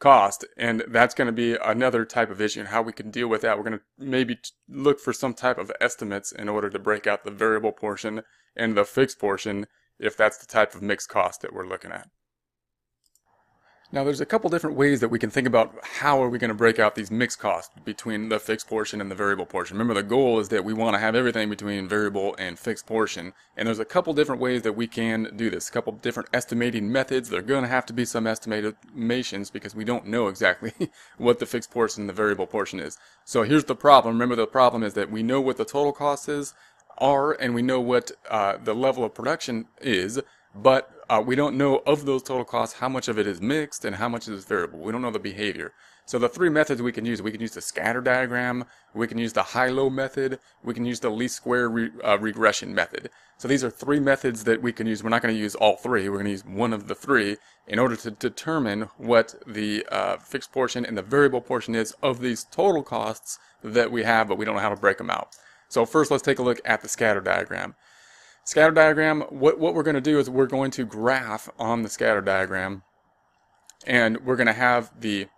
cost 0.00 0.44
and 0.56 0.82
that's 0.88 1.14
going 1.14 1.26
to 1.26 1.32
be 1.32 1.56
another 1.56 2.05
type 2.05 2.31
of 2.31 2.41
issue 2.41 2.61
and 2.61 2.70
how 2.70 2.82
we 2.82 2.93
can 2.93 3.11
deal 3.11 3.29
with 3.29 3.43
that. 3.43 3.56
We're 3.56 3.64
going 3.64 3.79
to 3.79 3.85
maybe 3.99 4.38
look 4.69 4.99
for 4.99 5.12
some 5.12 5.35
type 5.35 5.58
of 5.58 5.70
estimates 5.81 6.32
in 6.32 6.49
order 6.49 6.70
to 6.70 6.79
break 6.79 7.06
out 7.06 7.23
the 7.23 7.31
variable 7.31 7.73
portion 7.73 8.23
and 8.56 8.76
the 8.76 8.85
fixed 8.85 9.19
portion 9.19 9.67
if 9.99 10.17
that's 10.17 10.38
the 10.38 10.47
type 10.47 10.75
of 10.75 10.82
mixed 10.82 11.11
cost 11.11 11.43
that 11.43 11.52
we're 11.52 11.69
looking 11.69 11.93
at. 11.93 12.08
Now 13.92 14.04
there's 14.04 14.20
a 14.20 14.26
couple 14.26 14.48
different 14.50 14.76
ways 14.76 15.00
that 15.00 15.08
we 15.08 15.19
can 15.19 15.31
think 15.31 15.48
about 15.48 15.75
how 15.82 16.22
are 16.22 16.28
we 16.28 16.38
going 16.38 16.50
to 16.50 16.54
break 16.54 16.78
out 16.78 16.94
these 16.94 17.10
mixed 17.10 17.40
costs 17.40 17.75
between 17.84 18.28
the 18.28 18.38
fixed 18.38 18.69
portion 18.69 19.00
and 19.00 19.10
the 19.10 19.16
variable 19.16 19.46
portion. 19.46 19.76
Remember 19.76 20.00
the 20.00 20.06
goal 20.06 20.38
is 20.38 20.48
that 20.50 20.64
we 20.64 20.72
want 20.72 20.94
to 20.94 21.00
have 21.00 21.16
everything 21.16 21.50
between 21.50 21.88
variable 21.88 22.37
and 22.38 22.56
fixed 22.56 22.87
portion. 22.87 23.32
And 23.56 23.66
there's 23.66 23.81
a 23.81 23.84
couple 23.84 24.14
different 24.14 24.40
ways 24.40 24.62
that 24.62 24.76
we 24.76 24.87
can 24.87 25.32
do 25.34 25.50
this. 25.50 25.69
A 25.69 25.72
couple 25.72 25.92
different 25.92 26.28
estimating 26.32 26.92
methods. 26.92 27.31
There 27.31 27.40
are 27.40 27.42
going 27.42 27.62
to 27.62 27.69
have 27.69 27.84
to 27.87 27.92
be 27.92 28.04
some 28.04 28.28
estimations 28.28 29.50
because 29.50 29.75
we 29.75 29.84
don't 29.84 30.06
know 30.06 30.28
exactly 30.28 30.72
what 31.19 31.40
the 31.40 31.46
fixed 31.46 31.72
portion 31.72 32.02
and 32.02 32.08
the 32.08 32.14
variable 32.14 32.46
portion 32.46 32.78
is. 32.78 32.96
So 33.25 33.42
here's 33.42 33.64
the 33.64 33.75
problem. 33.75 34.14
Remember 34.14 34.37
the 34.37 34.46
problem 34.46 34.84
is 34.84 34.94
that 34.94 35.10
we 35.10 35.25
know 35.25 35.40
what 35.40 35.56
the 35.56 35.64
total 35.64 35.92
cost 35.92 36.28
is, 36.28 36.54
are, 36.98 37.32
and 37.32 37.54
we 37.54 37.62
know 37.62 37.81
what 37.81 38.12
uh, 38.28 38.56
the 38.62 38.75
level 38.75 39.02
of 39.02 39.14
production 39.14 39.66
is, 39.81 40.20
but 40.55 40.91
uh, 41.08 41.23
we 41.25 41.35
don't 41.35 41.56
know 41.56 41.79
of 41.87 42.05
those 42.06 42.23
total 42.23 42.44
costs 42.44 42.79
how 42.79 42.88
much 42.88 43.08
of 43.08 43.19
it 43.19 43.26
is 43.26 43.41
mixed 43.41 43.85
and 43.85 43.97
how 43.97 44.08
much 44.08 44.29
is 44.29 44.44
variable. 44.44 44.79
We 44.79 44.93
don't 44.93 45.02
know 45.02 45.11
the 45.11 45.19
behavior. 45.19 45.73
So 46.06 46.19
the 46.19 46.29
three 46.29 46.49
methods 46.49 46.82
we 46.82 46.93
can 46.93 47.05
use, 47.05 47.23
we 47.23 47.31
can 47.31 47.41
use 47.41 47.55
the 47.55 47.61
scatter 47.61 48.00
diagram, 48.00 48.64
we 48.94 49.06
can 49.06 49.19
use 49.19 49.32
the 49.32 49.43
high-low 49.43 49.91
method, 49.91 50.41
we 50.64 50.75
can 50.75 50.85
use 50.85 50.99
the 50.99 51.11
least 51.11 51.37
square 51.37 51.69
re 51.69 51.91
uh, 52.02 52.19
regression 52.19 52.75
method. 52.75 53.11
So 53.38 53.47
these 53.47 53.62
are 53.62 53.70
three 53.70 54.00
methods 54.00 54.44
that 54.44 54.61
we 54.61 54.73
can 54.73 54.87
use. 54.87 55.05
We're 55.05 55.11
not 55.11 55.23
going 55.23 55.35
to 55.35 55.41
use 55.41 55.55
all 55.55 55.76
three. 55.76 56.08
We're 56.08 56.17
going 56.17 56.26
to 56.26 56.32
use 56.32 56.44
one 56.44 56.73
of 56.73 56.88
the 56.88 56.94
three 56.94 57.37
in 57.67 57.79
order 57.79 57.97
to 57.97 58.11
determine 58.11 58.88
what 58.97 59.35
the 59.47 59.87
uh, 59.91 60.17
fixed 60.19 60.52
portion 60.52 60.85
and 60.85 60.99
the 60.99 61.02
variable 61.02 61.41
portion 61.41 61.75
is 61.75 61.93
of 62.02 62.20
these 62.20 62.44
total 62.44 62.82
costs 62.82 63.38
that 63.62 63.93
we 63.93 64.02
have, 64.02 64.29
but 64.29 64.37
we 64.37 64.44
don't 64.44 64.56
know 64.56 64.61
how 64.61 64.69
to 64.69 64.76
break 64.76 64.99
them 64.99 65.11
out. 65.11 65.37
So 65.69 65.87
first 65.87 66.11
let's 66.11 66.25
take 66.25 66.41
a 66.41 66.43
look 66.43 66.61
at 66.64 66.82
the 66.82 66.88
scatter 66.88 67.20
diagram. 67.20 67.76
Scatter 68.50 68.73
diagram, 68.73 69.20
what, 69.31 69.61
what 69.61 69.76
we're 69.76 69.85
going 69.85 69.94
to 69.94 70.00
do 70.00 70.19
is 70.19 70.29
we're 70.29 70.44
going 70.44 70.73
to 70.73 70.85
graph 70.85 71.49
on 71.56 71.82
the 71.82 71.88
scatter 71.88 72.20
diagram 72.20 72.82
and 73.87 74.26
we're 74.26 74.35
going 74.35 74.49
to 74.49 74.52
have 74.52 74.91
the 75.00 75.29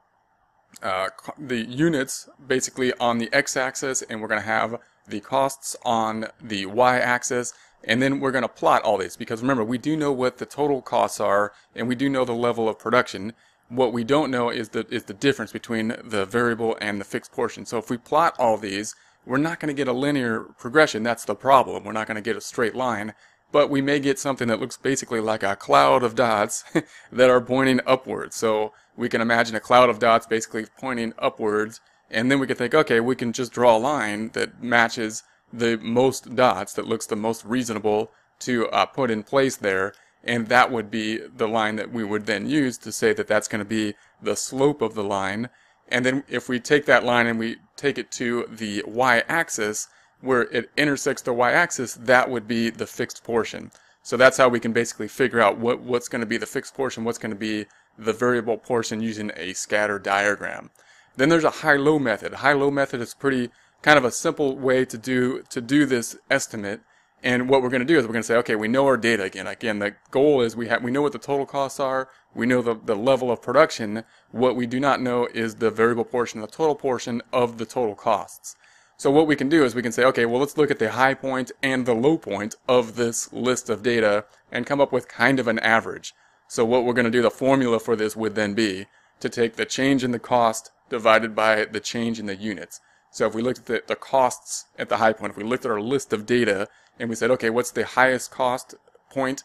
uh, 0.82 1.08
the 1.38 1.58
units 1.58 2.30
basically 2.46 2.90
on 2.94 3.18
the 3.18 3.28
x-axis 3.30 4.00
and 4.00 4.22
we're 4.22 4.28
going 4.28 4.40
to 4.40 4.46
have 4.46 4.80
the 5.06 5.20
costs 5.20 5.76
on 5.84 6.24
the 6.40 6.64
y-axis 6.64 7.52
and 7.84 8.00
then 8.00 8.18
we're 8.18 8.30
going 8.30 8.40
to 8.40 8.48
plot 8.48 8.80
all 8.80 8.96
these 8.96 9.14
because 9.14 9.42
remember 9.42 9.62
we 9.62 9.76
do 9.76 9.94
know 9.94 10.10
what 10.10 10.38
the 10.38 10.46
total 10.46 10.80
costs 10.80 11.20
are 11.20 11.52
and 11.74 11.88
we 11.88 11.94
do 11.94 12.08
know 12.08 12.24
the 12.24 12.32
level 12.32 12.66
of 12.66 12.78
production. 12.78 13.34
What 13.68 13.92
we 13.92 14.04
don't 14.04 14.30
know 14.30 14.48
is 14.48 14.70
the 14.70 14.86
is 14.88 15.04
the 15.04 15.12
difference 15.12 15.52
between 15.52 15.96
the 16.02 16.24
variable 16.24 16.78
and 16.80 16.98
the 16.98 17.04
fixed 17.04 17.32
portion. 17.32 17.66
So 17.66 17.76
if 17.76 17.90
we 17.90 17.98
plot 17.98 18.34
all 18.38 18.56
these 18.56 18.94
we're 19.24 19.38
not 19.38 19.60
going 19.60 19.68
to 19.68 19.78
get 19.78 19.88
a 19.88 19.92
linear 19.92 20.40
progression. 20.58 21.02
That's 21.02 21.24
the 21.24 21.34
problem. 21.34 21.84
We're 21.84 21.92
not 21.92 22.06
going 22.06 22.16
to 22.16 22.20
get 22.20 22.36
a 22.36 22.40
straight 22.40 22.74
line, 22.74 23.14
but 23.52 23.70
we 23.70 23.80
may 23.80 24.00
get 24.00 24.18
something 24.18 24.48
that 24.48 24.60
looks 24.60 24.76
basically 24.76 25.20
like 25.20 25.42
a 25.42 25.56
cloud 25.56 26.02
of 26.02 26.14
dots 26.14 26.64
that 27.12 27.30
are 27.30 27.40
pointing 27.40 27.80
upwards. 27.86 28.36
So 28.36 28.72
we 28.96 29.08
can 29.08 29.20
imagine 29.20 29.54
a 29.54 29.60
cloud 29.60 29.90
of 29.90 29.98
dots 29.98 30.26
basically 30.26 30.66
pointing 30.78 31.12
upwards, 31.18 31.80
and 32.10 32.30
then 32.30 32.40
we 32.40 32.46
can 32.46 32.56
think, 32.56 32.74
okay, 32.74 33.00
we 33.00 33.16
can 33.16 33.32
just 33.32 33.52
draw 33.52 33.76
a 33.76 33.78
line 33.78 34.30
that 34.30 34.62
matches 34.62 35.22
the 35.52 35.76
most 35.78 36.34
dots 36.34 36.72
that 36.74 36.86
looks 36.86 37.06
the 37.06 37.16
most 37.16 37.44
reasonable 37.44 38.10
to 38.40 38.68
uh, 38.68 38.86
put 38.86 39.10
in 39.10 39.22
place 39.22 39.56
there, 39.56 39.94
and 40.24 40.48
that 40.48 40.70
would 40.70 40.90
be 40.90 41.18
the 41.18 41.48
line 41.48 41.76
that 41.76 41.92
we 41.92 42.02
would 42.02 42.26
then 42.26 42.48
use 42.48 42.78
to 42.78 42.90
say 42.90 43.12
that 43.12 43.28
that's 43.28 43.48
going 43.48 43.60
to 43.60 43.64
be 43.64 43.94
the 44.20 44.36
slope 44.36 44.82
of 44.82 44.94
the 44.94 45.04
line 45.04 45.48
and 45.92 46.04
then 46.04 46.24
if 46.28 46.48
we 46.48 46.58
take 46.58 46.86
that 46.86 47.04
line 47.04 47.26
and 47.26 47.38
we 47.38 47.56
take 47.76 47.98
it 47.98 48.10
to 48.12 48.46
the 48.50 48.82
y-axis, 48.86 49.88
where 50.20 50.42
it 50.42 50.70
intersects 50.76 51.22
the 51.22 51.32
y-axis, 51.32 51.94
that 51.94 52.30
would 52.30 52.48
be 52.48 52.70
the 52.70 52.86
fixed 52.86 53.22
portion. 53.24 53.70
So 54.02 54.16
that's 54.16 54.36
how 54.36 54.48
we 54.48 54.60
can 54.60 54.72
basically 54.72 55.08
figure 55.08 55.40
out 55.40 55.58
what, 55.58 55.80
what's 55.80 56.08
going 56.08 56.20
to 56.20 56.26
be 56.26 56.36
the 56.36 56.46
fixed 56.46 56.74
portion, 56.74 57.04
what's 57.04 57.18
going 57.18 57.30
to 57.30 57.36
be 57.38 57.66
the 57.98 58.12
variable 58.12 58.56
portion 58.56 59.00
using 59.00 59.30
a 59.36 59.52
scatter 59.52 59.98
diagram. 59.98 60.70
Then 61.16 61.28
there's 61.28 61.44
a 61.44 61.50
high-low 61.50 61.98
method. 61.98 62.34
High-low 62.34 62.70
method 62.70 63.00
is 63.00 63.14
pretty 63.14 63.50
kind 63.82 63.98
of 63.98 64.04
a 64.04 64.10
simple 64.10 64.56
way 64.56 64.84
to 64.84 64.96
do 64.96 65.42
to 65.50 65.60
do 65.60 65.84
this 65.84 66.16
estimate. 66.30 66.80
And 67.22 67.48
what 67.48 67.62
we're 67.62 67.68
going 67.68 67.80
to 67.80 67.86
do 67.86 67.98
is 67.98 68.04
we're 68.04 68.12
going 68.12 68.22
to 68.22 68.26
say, 68.26 68.36
okay, 68.36 68.56
we 68.56 68.66
know 68.66 68.86
our 68.86 68.96
data 68.96 69.22
again. 69.22 69.46
Again, 69.46 69.78
the 69.78 69.94
goal 70.10 70.40
is 70.40 70.56
we 70.56 70.68
have 70.68 70.82
we 70.82 70.90
know 70.90 71.02
what 71.02 71.12
the 71.12 71.18
total 71.18 71.46
costs 71.46 71.78
are. 71.78 72.08
We 72.34 72.46
know 72.46 72.62
the, 72.62 72.74
the 72.74 72.96
level 72.96 73.30
of 73.30 73.40
production. 73.40 74.04
What 74.32 74.56
we 74.56 74.66
do 74.66 74.80
not 74.80 75.00
know 75.00 75.28
is 75.32 75.56
the 75.56 75.70
variable 75.70 76.04
portion, 76.04 76.40
the 76.40 76.46
total 76.48 76.74
portion 76.74 77.22
of 77.32 77.58
the 77.58 77.66
total 77.66 77.94
costs. 77.94 78.56
So 78.96 79.10
what 79.10 79.26
we 79.26 79.36
can 79.36 79.48
do 79.48 79.64
is 79.64 79.74
we 79.74 79.82
can 79.82 79.92
say, 79.92 80.04
okay, 80.04 80.26
well, 80.26 80.40
let's 80.40 80.56
look 80.56 80.70
at 80.70 80.78
the 80.78 80.92
high 80.92 81.14
point 81.14 81.50
and 81.62 81.86
the 81.86 81.94
low 81.94 82.16
point 82.16 82.54
of 82.68 82.96
this 82.96 83.32
list 83.32 83.70
of 83.70 83.82
data 83.82 84.24
and 84.50 84.66
come 84.66 84.80
up 84.80 84.92
with 84.92 85.08
kind 85.08 85.40
of 85.40 85.48
an 85.48 85.58
average. 85.60 86.14
So 86.48 86.64
what 86.64 86.84
we're 86.84 86.92
going 86.92 87.06
to 87.06 87.10
do, 87.10 87.22
the 87.22 87.30
formula 87.30 87.80
for 87.80 87.96
this 87.96 88.16
would 88.16 88.34
then 88.34 88.54
be 88.54 88.86
to 89.20 89.28
take 89.28 89.56
the 89.56 89.64
change 89.64 90.04
in 90.04 90.10
the 90.10 90.18
cost 90.18 90.70
divided 90.88 91.34
by 91.34 91.64
the 91.64 91.80
change 91.80 92.18
in 92.18 92.26
the 92.26 92.36
units. 92.36 92.80
So 93.12 93.26
if 93.26 93.34
we 93.34 93.42
looked 93.42 93.60
at 93.60 93.66
the, 93.66 93.82
the 93.86 93.94
costs 93.94 94.64
at 94.78 94.88
the 94.88 94.96
high 94.96 95.12
point, 95.12 95.30
if 95.30 95.36
we 95.36 95.44
looked 95.44 95.64
at 95.64 95.70
our 95.70 95.80
list 95.80 96.12
of 96.12 96.26
data 96.26 96.66
and 96.98 97.08
we 97.08 97.14
said, 97.14 97.30
okay, 97.30 97.50
what's 97.50 97.70
the 97.70 97.86
highest 97.86 98.30
cost 98.30 98.74
point 99.10 99.44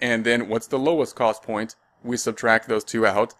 and 0.00 0.24
then 0.24 0.48
what's 0.48 0.68
the 0.68 0.78
lowest 0.78 1.16
cost 1.16 1.42
point, 1.42 1.74
we 2.02 2.16
subtract 2.16 2.68
those 2.68 2.84
two 2.84 3.04
out. 3.04 3.34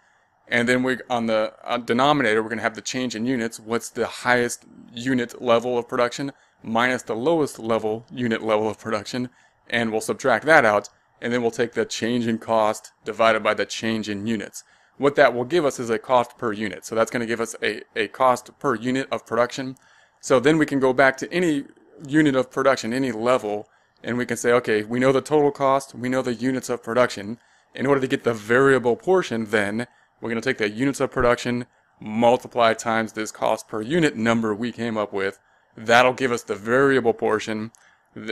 And 0.47 0.67
then 0.67 0.83
we 0.83 0.97
on 1.09 1.27
the 1.27 1.53
denominator, 1.85 2.43
we're 2.43 2.49
going 2.49 2.57
to 2.57 2.63
have 2.63 2.75
the 2.75 2.81
change 2.81 3.15
in 3.15 3.25
units. 3.25 3.59
What's 3.59 3.89
the 3.89 4.07
highest 4.07 4.65
unit 4.93 5.41
level 5.41 5.77
of 5.77 5.87
production 5.87 6.33
minus 6.61 7.03
the 7.03 7.15
lowest 7.15 7.57
level 7.59 8.05
unit 8.11 8.41
level 8.41 8.67
of 8.69 8.79
production, 8.79 9.29
and 9.69 9.91
we'll 9.91 10.01
subtract 10.01 10.45
that 10.45 10.65
out. 10.65 10.89
and 11.21 11.33
then 11.33 11.41
we'll 11.41 11.51
take 11.51 11.73
the 11.73 11.85
change 11.85 12.27
in 12.27 12.37
cost 12.37 12.91
divided 13.03 13.43
by 13.43 13.53
the 13.53 13.65
change 13.65 14.09
in 14.09 14.25
units. 14.25 14.63
What 14.99 15.15
that 15.15 15.33
will 15.33 15.45
give 15.45 15.63
us 15.63 15.79
is 15.79 15.89
a 15.89 15.97
cost 15.97 16.37
per 16.37 16.51
unit. 16.51 16.85
So 16.85 16.93
that's 16.93 17.09
going 17.09 17.21
to 17.21 17.25
give 17.25 17.39
us 17.39 17.55
a, 17.63 17.83
a 17.95 18.09
cost 18.09 18.51
per 18.59 18.75
unit 18.75 19.07
of 19.13 19.25
production. 19.25 19.77
So 20.19 20.41
then 20.41 20.57
we 20.57 20.65
can 20.65 20.81
go 20.81 20.91
back 20.91 21.15
to 21.17 21.33
any 21.33 21.63
unit 22.05 22.35
of 22.35 22.51
production, 22.51 22.91
any 22.91 23.13
level, 23.13 23.69
and 24.03 24.17
we 24.17 24.25
can 24.25 24.35
say, 24.35 24.51
okay, 24.51 24.83
we 24.83 24.99
know 24.99 25.13
the 25.13 25.21
total 25.21 25.51
cost, 25.51 25.95
we 25.95 26.09
know 26.09 26.21
the 26.21 26.33
units 26.33 26.69
of 26.69 26.83
production. 26.83 27.39
In 27.73 27.85
order 27.85 28.01
to 28.01 28.07
get 28.07 28.25
the 28.25 28.33
variable 28.33 28.97
portion, 28.97 29.45
then 29.45 29.87
we're 30.19 30.29
going 30.29 30.41
to 30.41 30.49
take 30.49 30.57
the 30.57 30.69
units 30.69 30.99
of 30.99 31.11
production, 31.11 31.65
multiply 32.01 32.73
times 32.73 33.13
this 33.13 33.31
cost 33.31 33.69
per 33.69 33.81
unit 33.81 34.17
number 34.17 34.53
we 34.53 34.73
came 34.73 34.97
up 34.97 35.13
with. 35.13 35.39
That'll 35.77 36.11
give 36.11 36.33
us 36.33 36.43
the 36.43 36.55
variable 36.55 37.13
portion. 37.13 37.71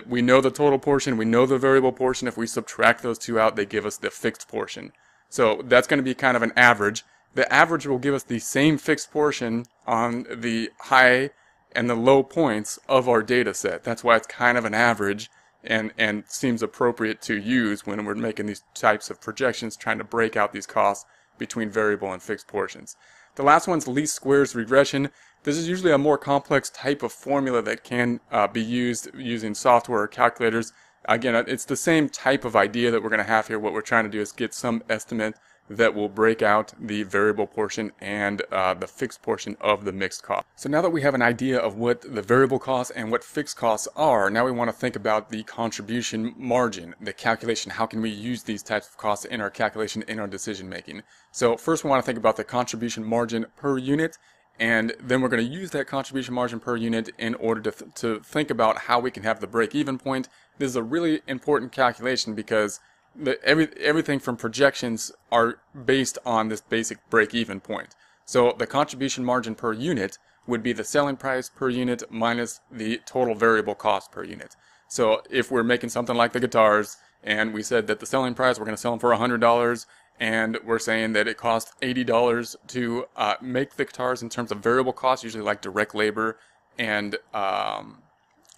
We 0.06 0.22
know 0.22 0.42
the 0.42 0.52
total 0.52 0.80
portion, 0.80 1.16
we 1.16 1.24
know 1.24 1.46
the 1.46 1.58
variable 1.58 1.94
portion. 1.94 2.28
If 2.28 2.36
we 2.36 2.46
subtract 2.46 3.04
those 3.04 3.18
two 3.18 3.40
out, 3.40 3.56
they 3.56 3.66
give 3.66 3.86
us 3.86 3.96
the 3.96 4.10
fixed 4.10 4.50
portion. 4.50 4.92
So 5.30 5.62
that's 5.64 5.88
going 5.88 6.00
to 6.00 6.04
be 6.04 6.14
kind 6.14 6.38
of 6.38 6.44
an 6.44 6.54
average. 6.56 7.04
The 7.34 7.52
average 7.54 7.86
will 7.86 8.00
give 8.00 8.14
us 8.16 8.24
the 8.24 8.40
same 8.40 8.78
fixed 8.78 9.12
portion 9.12 9.66
on 9.86 10.26
the 10.34 10.72
high 10.80 11.32
and 11.74 11.90
the 11.90 11.96
low 11.96 12.24
points 12.24 12.80
of 12.88 13.08
our 13.08 13.22
data 13.22 13.54
set. 13.54 13.84
That's 13.84 14.04
why 14.04 14.16
it's 14.16 14.28
kind 14.28 14.58
of 14.58 14.66
an 14.66 14.74
average 14.74 15.30
and, 15.64 15.92
and 15.98 16.24
seems 16.28 16.64
appropriate 16.64 17.22
to 17.24 17.38
use 17.38 17.86
when 17.86 18.04
we're 18.06 18.16
making 18.16 18.46
these 18.46 18.64
types 18.74 19.10
of 19.10 19.22
projections, 19.22 19.76
trying 19.76 19.98
to 19.98 20.04
break 20.04 20.36
out 20.36 20.54
these 20.54 20.66
costs 20.66 21.06
between 21.38 21.70
variable 21.70 22.12
and 22.12 22.22
fixed 22.22 22.48
portions. 22.48 22.96
The 23.36 23.44
last 23.44 23.68
one's 23.68 23.88
least 23.88 24.16
squares 24.16 24.56
regression. 24.56 25.10
This 25.44 25.58
is 25.58 25.70
usually 25.70 25.92
a 25.92 25.98
more 25.98 26.18
complex 26.18 26.70
type 26.70 27.04
of 27.04 27.12
formula 27.12 27.62
that 27.62 27.84
can 27.84 28.20
uh, 28.32 28.48
be 28.48 28.64
used 28.64 29.10
using 29.16 29.54
software 29.54 30.02
or 30.02 30.08
calculators. 30.08 30.74
Again, 31.08 31.36
it's 31.48 31.66
the 31.66 31.78
same 31.78 32.10
type 32.10 32.44
of 32.44 32.56
idea 32.56 32.92
that 32.92 33.02
we're 33.02 33.10
going 33.10 33.20
to 33.20 33.24
have 33.24 33.48
here. 33.48 33.58
What 33.58 33.72
we're 33.72 33.82
trying 33.82 34.04
to 34.04 34.10
do 34.10 34.20
is 34.20 34.34
get 34.34 34.54
some 34.54 34.84
estimate 34.90 35.36
that 35.70 35.94
will 35.94 36.10
break 36.10 36.42
out 36.42 36.74
the 36.80 37.04
variable 37.04 37.48
portion 37.48 37.92
and 38.00 38.42
uh, 38.52 38.74
the 38.74 38.88
fixed 38.88 39.22
portion 39.22 39.56
of 39.60 39.86
the 39.86 39.92
mixed 39.92 40.24
cost. 40.24 40.46
So 40.56 40.70
now 40.70 40.82
that 40.82 40.90
we 40.90 41.02
have 41.02 41.14
an 41.14 41.22
idea 41.22 41.58
of 41.60 41.76
what 41.76 42.02
the 42.02 42.22
variable 42.22 42.60
costs 42.60 42.92
and 42.92 43.12
what 43.12 43.24
fixed 43.24 43.58
costs 43.58 43.88
are, 43.96 44.30
now 44.30 44.46
we 44.46 44.52
want 44.52 44.70
to 44.70 44.76
think 44.76 44.96
about 44.96 45.30
the 45.30 45.44
contribution 45.44 46.34
margin, 46.38 46.96
the 47.02 47.14
calculation. 47.14 47.72
How 47.72 47.86
can 47.86 48.02
we 48.02 48.10
use 48.10 48.44
these 48.44 48.64
types 48.64 48.88
of 48.88 48.98
costs 48.98 49.26
in 49.26 49.42
our 49.42 49.50
calculation, 49.50 50.04
in 50.08 50.20
our 50.20 50.28
decision 50.28 50.70
making? 50.70 51.04
So 51.32 51.58
first 51.58 51.84
we 51.84 51.90
want 51.90 52.04
to 52.04 52.06
think 52.06 52.18
about 52.18 52.38
the 52.38 52.44
contribution 52.44 53.04
margin 53.04 53.46
per 53.56 53.78
unit 53.78 54.18
and 54.60 54.94
then 55.00 55.22
we're 55.22 55.30
going 55.30 55.46
to 55.46 55.54
use 55.54 55.72
that 55.72 55.88
contribution 55.88 56.34
margin 56.34 56.60
per 56.60 56.76
unit 56.76 57.10
in 57.18 57.36
order 57.36 57.62
to, 57.62 57.72
th 57.72 57.96
to 57.96 58.20
think 58.20 58.50
about 58.50 58.78
how 58.88 59.00
we 59.00 59.12
can 59.12 59.24
have 59.24 59.40
the 59.40 59.48
break 59.48 59.76
even 59.76 59.98
point. 59.98 60.30
This 60.58 60.70
is 60.72 60.76
a 60.76 60.84
really 60.84 61.22
important 61.28 61.72
calculation 61.72 62.34
because 62.34 62.80
the, 63.16 63.44
every, 63.44 63.68
everything 63.80 64.20
from 64.20 64.38
projections 64.38 65.12
are 65.32 65.60
based 65.86 66.18
on 66.26 66.50
this 66.50 66.62
basic 66.62 66.98
break-even 67.10 67.60
point. 67.60 67.96
So 68.26 68.56
the 68.58 68.68
contribution 68.68 69.24
margin 69.24 69.56
per 69.56 69.74
unit 69.74 70.18
would 70.46 70.64
be 70.64 70.74
the 70.74 70.84
selling 70.84 71.18
price 71.18 71.50
per 71.50 71.70
unit 71.70 72.04
minus 72.10 72.62
the 72.72 73.02
total 73.06 73.36
variable 73.36 73.76
cost 73.76 74.12
per 74.12 74.24
unit. 74.24 74.56
So 74.88 75.22
if 75.30 75.52
we're 75.52 75.64
making 75.64 75.90
something 75.90 76.16
like 76.16 76.34
the 76.34 76.40
guitars 76.40 76.98
and 77.24 77.54
we 77.54 77.64
said 77.64 77.88
that 77.88 78.00
the 78.00 78.06
selling 78.06 78.34
price, 78.34 78.58
we're 78.58 78.66
going 78.66 78.76
to 78.76 78.82
sell 78.82 78.92
them 78.92 79.00
for 79.00 79.12
$100 79.12 79.86
and 80.20 80.58
we're 80.66 80.80
saying 80.80 81.14
that 81.14 81.28
it 81.28 81.38
costs 81.38 81.74
$80 81.82 82.56
to 82.68 83.06
uh, 83.16 83.36
make 83.42 83.76
the 83.76 83.86
guitars 83.86 84.22
in 84.22 84.30
terms 84.30 84.52
of 84.52 84.60
variable 84.60 84.94
costs, 84.94 85.24
usually 85.24 85.44
like 85.44 85.62
direct 85.62 85.94
labor 85.94 86.38
and, 86.80 87.18
um, 87.34 88.00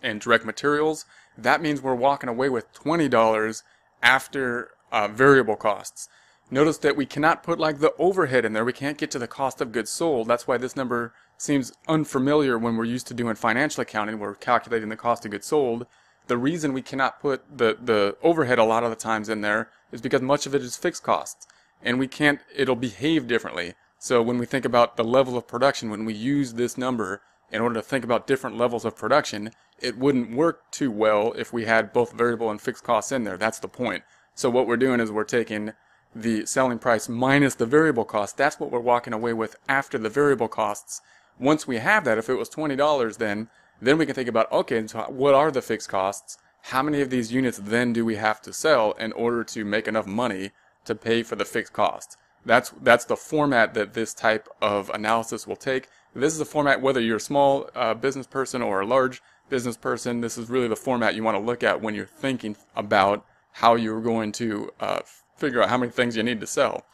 and 0.02 0.22
direct 0.22 0.46
materials, 0.46 1.06
that 1.38 1.62
means 1.62 1.82
we're 1.82 1.96
walking 1.96 2.30
away 2.30 2.50
with 2.50 2.74
$20 2.74 3.64
after 4.02 4.72
uh, 4.92 5.08
variable 5.08 5.56
costs. 5.56 6.10
Notice 6.52 6.80
that 6.80 6.96
we 6.96 7.06
cannot 7.06 7.44
put 7.44 7.60
like 7.60 7.80
the 7.80 7.94
overhead 8.00 8.44
in 8.44 8.54
there. 8.54 8.66
We 8.66 8.74
can't 8.74 8.98
get 8.98 9.12
to 9.12 9.20
the 9.20 9.28
cost 9.28 9.62
of 9.62 9.72
goods 9.72 9.92
sold. 9.92 10.28
That's 10.28 10.48
why 10.48 10.58
this 10.58 10.76
number 10.76 11.14
seems 11.38 11.74
unfamiliar 11.88 12.58
when 12.58 12.76
we're 12.76 12.86
used 12.86 13.08
to 13.08 13.14
doing 13.14 13.36
financial 13.36 13.82
accounting. 13.82 14.20
We're 14.20 14.36
calculating 14.36 14.90
the 14.90 14.96
cost 14.96 15.26
of 15.26 15.32
goods 15.32 15.48
sold. 15.48 15.86
The 16.28 16.38
reason 16.38 16.74
we 16.74 16.82
cannot 16.82 17.20
put 17.22 17.58
the, 17.58 17.78
the 17.80 18.18
overhead 18.24 18.60
a 18.60 18.64
lot 18.64 18.84
of 18.84 18.90
the 18.90 18.96
times 18.96 19.30
in 19.30 19.42
there 19.42 19.70
is 19.92 20.02
because 20.02 20.22
much 20.22 20.46
of 20.46 20.56
it 20.56 20.62
is 20.62 20.78
fixed 20.78 21.04
costs. 21.04 21.48
And 21.82 22.00
we 22.00 22.08
can't, 22.08 22.42
it'll 22.56 22.76
behave 22.76 23.28
differently. 23.28 23.74
So 23.98 24.22
when 24.22 24.38
we 24.38 24.46
think 24.46 24.66
about 24.66 24.98
the 24.98 25.04
level 25.04 25.38
of 25.38 25.48
production, 25.48 25.90
when 25.90 26.06
we 26.06 26.14
use 26.14 26.54
this 26.54 26.78
number 26.78 27.22
in 27.52 27.62
order 27.62 27.76
to 27.76 27.82
think 27.82 28.04
about 28.04 28.28
different 28.28 28.58
levels 28.58 28.86
of 28.86 28.96
production, 28.96 29.52
it 29.80 29.98
wouldn't 29.98 30.36
work 30.36 30.70
too 30.72 30.92
well 30.92 31.34
if 31.34 31.54
we 31.54 31.66
had 31.66 31.94
both 31.94 32.14
variable 32.14 32.50
and 32.50 32.62
fixed 32.62 32.84
costs 32.84 33.12
in 33.12 33.24
there. 33.24 33.38
That's 33.38 33.60
the 33.60 33.68
point. 33.68 34.04
So 34.36 34.50
what 34.50 34.68
we're 34.68 34.78
doing 34.78 35.00
is 35.00 35.12
we're 35.12 35.24
taking 35.24 35.74
the 36.16 36.46
selling 36.46 36.80
price 36.80 37.08
minus 37.08 37.56
the 37.56 37.66
variable 37.66 38.06
cost. 38.06 38.38
That's 38.38 38.60
what 38.60 38.72
we're 38.72 38.80
walking 38.80 39.14
away 39.14 39.34
with 39.34 39.56
after 39.68 39.98
the 39.98 40.10
variable 40.10 40.48
costs. 40.48 41.02
Once 41.40 41.68
we 41.68 41.78
have 41.78 42.04
that, 42.06 42.18
if 42.18 42.30
it 42.30 42.36
was 42.36 42.50
$20 42.50 43.18
then, 43.18 43.50
then 43.82 43.98
we 43.98 44.06
can 44.06 44.16
think 44.16 44.28
about, 44.28 44.52
okay, 44.52 44.86
so 44.88 45.02
what 45.10 45.34
are 45.34 45.52
the 45.52 45.62
fixed 45.62 45.90
costs? 45.90 46.38
How 46.64 46.84
many 46.84 47.02
of 47.02 47.10
these 47.10 47.32
units 47.32 47.58
then 47.58 47.94
do 47.94 48.06
we 48.06 48.16
have 48.16 48.42
to 48.42 48.54
sell 48.54 48.92
in 48.94 49.12
order 49.14 49.44
to 49.46 49.66
make 49.66 49.88
enough 49.88 50.06
money 50.06 50.52
to 50.86 50.96
pay 50.96 51.24
for 51.24 51.36
the 51.36 51.46
fixed 51.46 51.74
cost? 51.74 52.18
That's, 52.46 52.72
that's 52.82 53.06
the 53.06 53.16
format 53.16 53.74
that 53.74 53.94
this 53.94 54.14
type 54.14 54.48
of 54.62 54.90
analysis 54.92 55.46
will 55.48 55.56
take. 55.56 55.88
This 56.16 56.34
is 56.34 56.40
a 56.40 56.46
format 56.46 56.82
whether 56.82 57.02
you're 57.02 57.18
a 57.18 57.22
small 57.22 57.70
uh, 57.76 57.94
business 57.94 58.28
person 58.28 58.62
or 58.62 58.82
a 58.82 58.86
large 58.86 59.22
business 59.50 59.78
person, 59.78 60.22
this 60.22 60.38
is 60.38 60.50
really 60.50 60.68
the 60.68 60.76
format 60.76 61.16
you 61.16 61.24
want 61.24 61.36
to 61.36 61.44
look 61.44 61.64
at 61.64 61.82
when 61.82 61.96
you're 61.96 62.06
thinking 62.06 62.56
about 62.76 63.26
how 63.54 63.76
you're 63.76 64.02
going 64.02 64.32
to 64.32 64.72
uh, 64.80 65.00
figure 65.36 65.62
out 65.62 65.70
how 65.70 65.78
many 65.78 65.92
things 65.92 66.16
you 66.16 66.24
need 66.24 66.40
to 66.40 66.48
sell. 66.48 66.86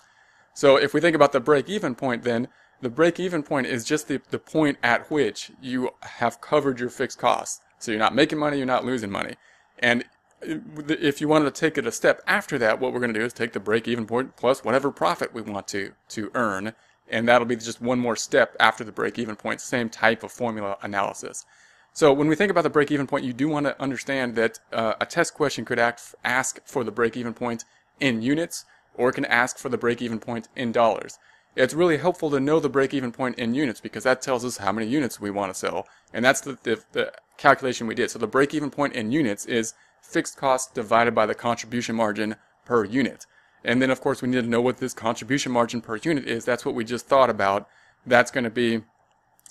So 0.54 0.78
if 0.78 0.94
we 0.94 1.02
think 1.02 1.16
about 1.16 1.34
the 1.34 1.40
break-even 1.40 1.96
point 1.96 2.24
then, 2.24 2.48
the 2.82 2.90
break-even 2.90 3.44
point 3.44 3.68
is 3.68 3.84
just 3.84 4.08
the, 4.08 4.22
the 4.32 4.40
point 4.40 4.78
at 4.82 5.12
which 5.12 5.52
you 5.62 5.92
have 6.02 6.42
covered 6.42 6.80
your 6.80 6.90
fixed 6.90 7.20
costs. 7.20 7.62
So 7.78 7.92
you're 7.92 8.00
not 8.00 8.16
making 8.16 8.40
money, 8.40 8.58
you're 8.58 8.66
not 8.66 8.86
losing 8.86 9.12
money. 9.12 9.36
And 9.80 10.06
if 10.42 11.22
you 11.22 11.28
wanted 11.28 11.46
to 11.54 11.60
take 11.60 11.78
it 11.78 11.88
a 11.88 11.92
step 11.92 12.22
after 12.28 12.58
that, 12.60 12.80
what 12.80 12.94
we're 12.94 13.00
going 13.00 13.14
to 13.14 13.20
do 13.20 13.26
is 13.26 13.34
take 13.34 13.54
the 13.54 13.60
break-even 13.60 14.06
point 14.06 14.36
plus 14.36 14.64
whatever 14.64 14.92
profit 14.92 15.34
we 15.34 15.42
want 15.42 15.68
to, 15.70 15.94
to 16.10 16.32
earn. 16.36 16.74
And 17.08 17.28
that'll 17.28 17.46
be 17.46 17.56
just 17.56 17.82
one 17.82 18.00
more 18.00 18.16
step 18.16 18.56
after 18.60 18.84
the 18.84 18.92
break-even 18.92 19.36
point, 19.36 19.62
same 19.62 19.90
type 19.90 20.24
of 20.24 20.32
formula 20.32 20.78
analysis. 20.82 21.46
So 21.94 22.12
when 22.12 22.28
we 22.28 22.36
think 22.36 22.52
about 22.52 22.64
the 22.64 22.70
break-even 22.70 23.08
point, 23.08 23.24
you 23.24 23.32
do 23.32 23.48
want 23.48 23.68
to 23.68 23.82
understand 23.82 24.36
that 24.36 24.60
uh, 24.74 24.96
a 25.00 25.06
test 25.06 25.34
question 25.34 25.66
could 25.66 25.80
act, 25.80 26.16
ask 26.24 26.60
for 26.66 26.84
the 26.84 26.92
break-even 26.92 27.34
point 27.34 27.64
in 28.00 28.22
units, 28.22 28.66
or 28.96 29.10
it 29.10 29.14
can 29.14 29.26
ask 29.26 29.58
for 29.58 29.70
the 29.70 29.78
break-even 29.78 30.20
point 30.20 30.50
in 30.56 30.72
dollars. 30.72 31.20
It's 31.56 31.74
really 31.74 31.98
helpful 31.98 32.30
to 32.32 32.40
know 32.40 32.60
the 32.60 32.70
break-even 32.70 33.14
point 33.14 33.40
in 33.40 33.56
units 33.56 33.80
because 33.80 34.04
that 34.04 34.22
tells 34.22 34.44
us 34.44 34.58
how 34.58 34.74
many 34.74 34.88
units 34.88 35.22
we 35.22 35.32
want 35.32 35.54
to 35.54 35.58
sell, 35.58 35.88
and 36.14 36.26
that's 36.26 36.42
the, 36.42 36.58
the, 36.64 36.84
the 36.92 37.14
calculation 37.38 37.88
we 37.88 37.96
did. 37.96 38.12
So 38.12 38.20
the 38.20 38.28
break-even 38.28 38.70
point 38.70 38.94
in 38.94 39.12
units 39.12 39.46
is 39.46 39.74
fixed 40.02 40.38
cost 40.38 40.74
divided 40.74 41.16
by 41.16 41.26
the 41.26 41.36
contribution 41.36 41.96
margin 41.96 42.36
per 42.66 42.84
unit. 42.84 43.26
And 43.64 43.82
then 43.82 43.90
of 43.90 44.02
course 44.02 44.22
we 44.22 44.28
need 44.28 44.44
to 44.44 44.50
know 44.50 44.62
what 44.62 44.78
this 44.78 44.94
contribution 44.94 45.52
margin 45.52 45.82
per 45.82 45.98
unit 45.98 46.28
is. 46.28 46.46
That's 46.46 46.66
what 46.66 46.76
we 46.76 46.84
just 46.84 47.08
thought 47.08 47.30
about. 47.30 47.68
That's 48.06 48.32
going 48.32 48.44
to 48.44 48.50
be 48.50 48.82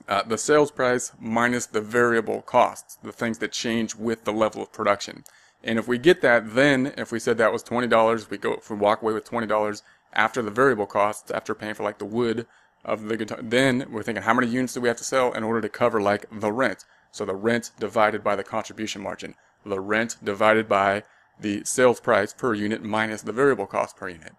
uh, 0.08 0.22
the 0.22 0.38
sales 0.38 0.70
price 0.70 1.12
minus 1.20 1.66
the 1.66 1.80
variable 1.80 2.42
costs, 2.42 2.96
the 3.02 3.12
things 3.12 3.38
that 3.38 3.52
change 3.52 3.94
with 3.94 4.24
the 4.24 4.32
level 4.32 4.62
of 4.62 4.72
production. 4.72 5.24
And 5.62 5.78
if 5.78 5.88
we 5.88 5.98
get 5.98 6.20
that, 6.20 6.54
then 6.54 6.92
if 6.96 7.10
we 7.10 7.18
said 7.18 7.38
that 7.38 7.52
was 7.52 7.62
twenty 7.62 7.86
dollars, 7.86 8.28
we 8.28 8.36
go 8.36 8.54
if 8.54 8.70
we 8.70 8.76
walk 8.76 9.02
away 9.02 9.14
with 9.14 9.24
twenty 9.24 9.46
dollars 9.46 9.82
after 10.12 10.42
the 10.42 10.50
variable 10.50 10.86
costs, 10.86 11.30
after 11.30 11.54
paying 11.54 11.74
for 11.74 11.84
like 11.84 11.98
the 11.98 12.04
wood 12.04 12.46
of 12.84 13.04
the 13.04 13.16
guitar, 13.16 13.38
then 13.42 13.86
we're 13.90 14.02
thinking 14.02 14.22
how 14.22 14.34
many 14.34 14.46
units 14.46 14.74
do 14.74 14.80
we 14.80 14.88
have 14.88 14.96
to 14.98 15.04
sell 15.04 15.32
in 15.32 15.42
order 15.42 15.60
to 15.60 15.68
cover 15.68 16.00
like 16.00 16.26
the 16.30 16.52
rent? 16.52 16.84
So 17.14 17.24
the 17.24 17.36
rent 17.36 17.70
divided 17.78 18.24
by 18.24 18.34
the 18.34 18.42
contribution 18.42 19.00
margin, 19.00 19.36
the 19.64 19.78
rent 19.78 20.16
divided 20.20 20.68
by 20.68 21.04
the 21.38 21.62
sales 21.64 22.00
price 22.00 22.32
per 22.32 22.54
unit 22.54 22.82
minus 22.82 23.22
the 23.22 23.30
variable 23.30 23.66
cost 23.66 23.96
per 23.96 24.08
unit. 24.08 24.32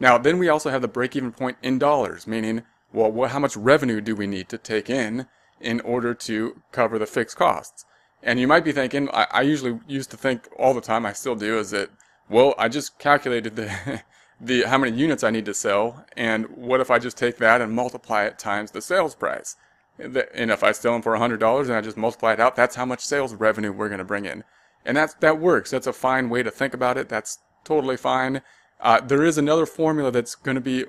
Now 0.00 0.16
then 0.16 0.38
we 0.38 0.48
also 0.48 0.70
have 0.70 0.80
the 0.80 0.88
break-even 0.88 1.32
point 1.32 1.58
in 1.62 1.78
dollars, 1.78 2.26
meaning 2.26 2.62
well, 2.94 3.12
what, 3.12 3.32
how 3.32 3.40
much 3.40 3.58
revenue 3.58 4.00
do 4.00 4.16
we 4.16 4.26
need 4.26 4.48
to 4.48 4.56
take 4.56 4.88
in 4.88 5.26
in 5.60 5.82
order 5.82 6.14
to 6.14 6.62
cover 6.72 6.98
the 6.98 7.04
fixed 7.04 7.36
costs? 7.36 7.84
And 8.22 8.40
you 8.40 8.48
might 8.48 8.64
be 8.64 8.72
thinking, 8.72 9.10
I, 9.12 9.26
I 9.30 9.42
usually 9.42 9.78
used 9.86 10.10
to 10.12 10.16
think 10.16 10.48
all 10.58 10.72
the 10.72 10.80
time, 10.80 11.04
I 11.04 11.12
still 11.12 11.36
do, 11.36 11.58
is 11.58 11.72
that, 11.72 11.90
well, 12.30 12.54
I 12.56 12.70
just 12.70 12.98
calculated 12.98 13.54
the, 13.54 14.02
the, 14.40 14.62
how 14.62 14.78
many 14.78 14.96
units 14.96 15.22
I 15.22 15.30
need 15.30 15.44
to 15.44 15.52
sell, 15.52 16.06
and 16.16 16.46
what 16.56 16.80
if 16.80 16.90
I 16.90 16.98
just 16.98 17.18
take 17.18 17.36
that 17.36 17.60
and 17.60 17.70
multiply 17.70 18.24
it 18.24 18.38
times 18.38 18.70
the 18.70 18.80
sales 18.80 19.14
price? 19.14 19.56
And 19.98 20.50
if 20.50 20.64
I 20.64 20.72
sell 20.72 20.92
them 20.92 21.02
for 21.02 21.16
$100 21.16 21.62
and 21.62 21.72
I 21.72 21.80
just 21.80 21.96
multiply 21.96 22.32
it 22.32 22.40
out, 22.40 22.56
that's 22.56 22.76
how 22.76 22.84
much 22.84 23.00
sales 23.00 23.34
revenue 23.34 23.72
we're 23.72 23.88
going 23.88 23.98
to 23.98 24.04
bring 24.04 24.24
in. 24.24 24.44
And 24.84 24.96
that's, 24.96 25.14
that 25.14 25.38
works. 25.38 25.70
That's 25.70 25.86
a 25.86 25.92
fine 25.92 26.28
way 26.28 26.42
to 26.42 26.50
think 26.50 26.74
about 26.74 26.98
it. 26.98 27.08
That's 27.08 27.38
totally 27.64 27.96
fine. 27.96 28.42
Uh, 28.80 29.00
there 29.00 29.24
is 29.24 29.38
another 29.38 29.66
formula 29.66 30.10
that's 30.10 30.34
going 30.34 30.56
to 30.56 30.60
be 30.60 30.84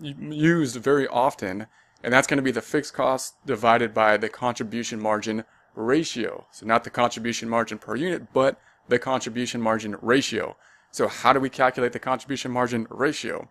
used 0.00 0.76
very 0.76 1.06
often, 1.08 1.66
and 2.02 2.12
that's 2.12 2.26
going 2.26 2.38
to 2.38 2.42
be 2.42 2.50
the 2.50 2.60
fixed 2.60 2.92
cost 2.92 3.34
divided 3.46 3.94
by 3.94 4.16
the 4.16 4.28
contribution 4.28 5.00
margin 5.00 5.44
ratio. 5.74 6.46
So 6.50 6.66
not 6.66 6.84
the 6.84 6.90
contribution 6.90 7.48
margin 7.48 7.78
per 7.78 7.96
unit, 7.96 8.32
but 8.32 8.60
the 8.88 8.98
contribution 8.98 9.60
margin 9.60 9.96
ratio. 10.02 10.56
So 10.90 11.08
how 11.08 11.32
do 11.32 11.40
we 11.40 11.50
calculate 11.50 11.92
the 11.92 11.98
contribution 11.98 12.50
margin 12.52 12.86
ratio? 12.90 13.48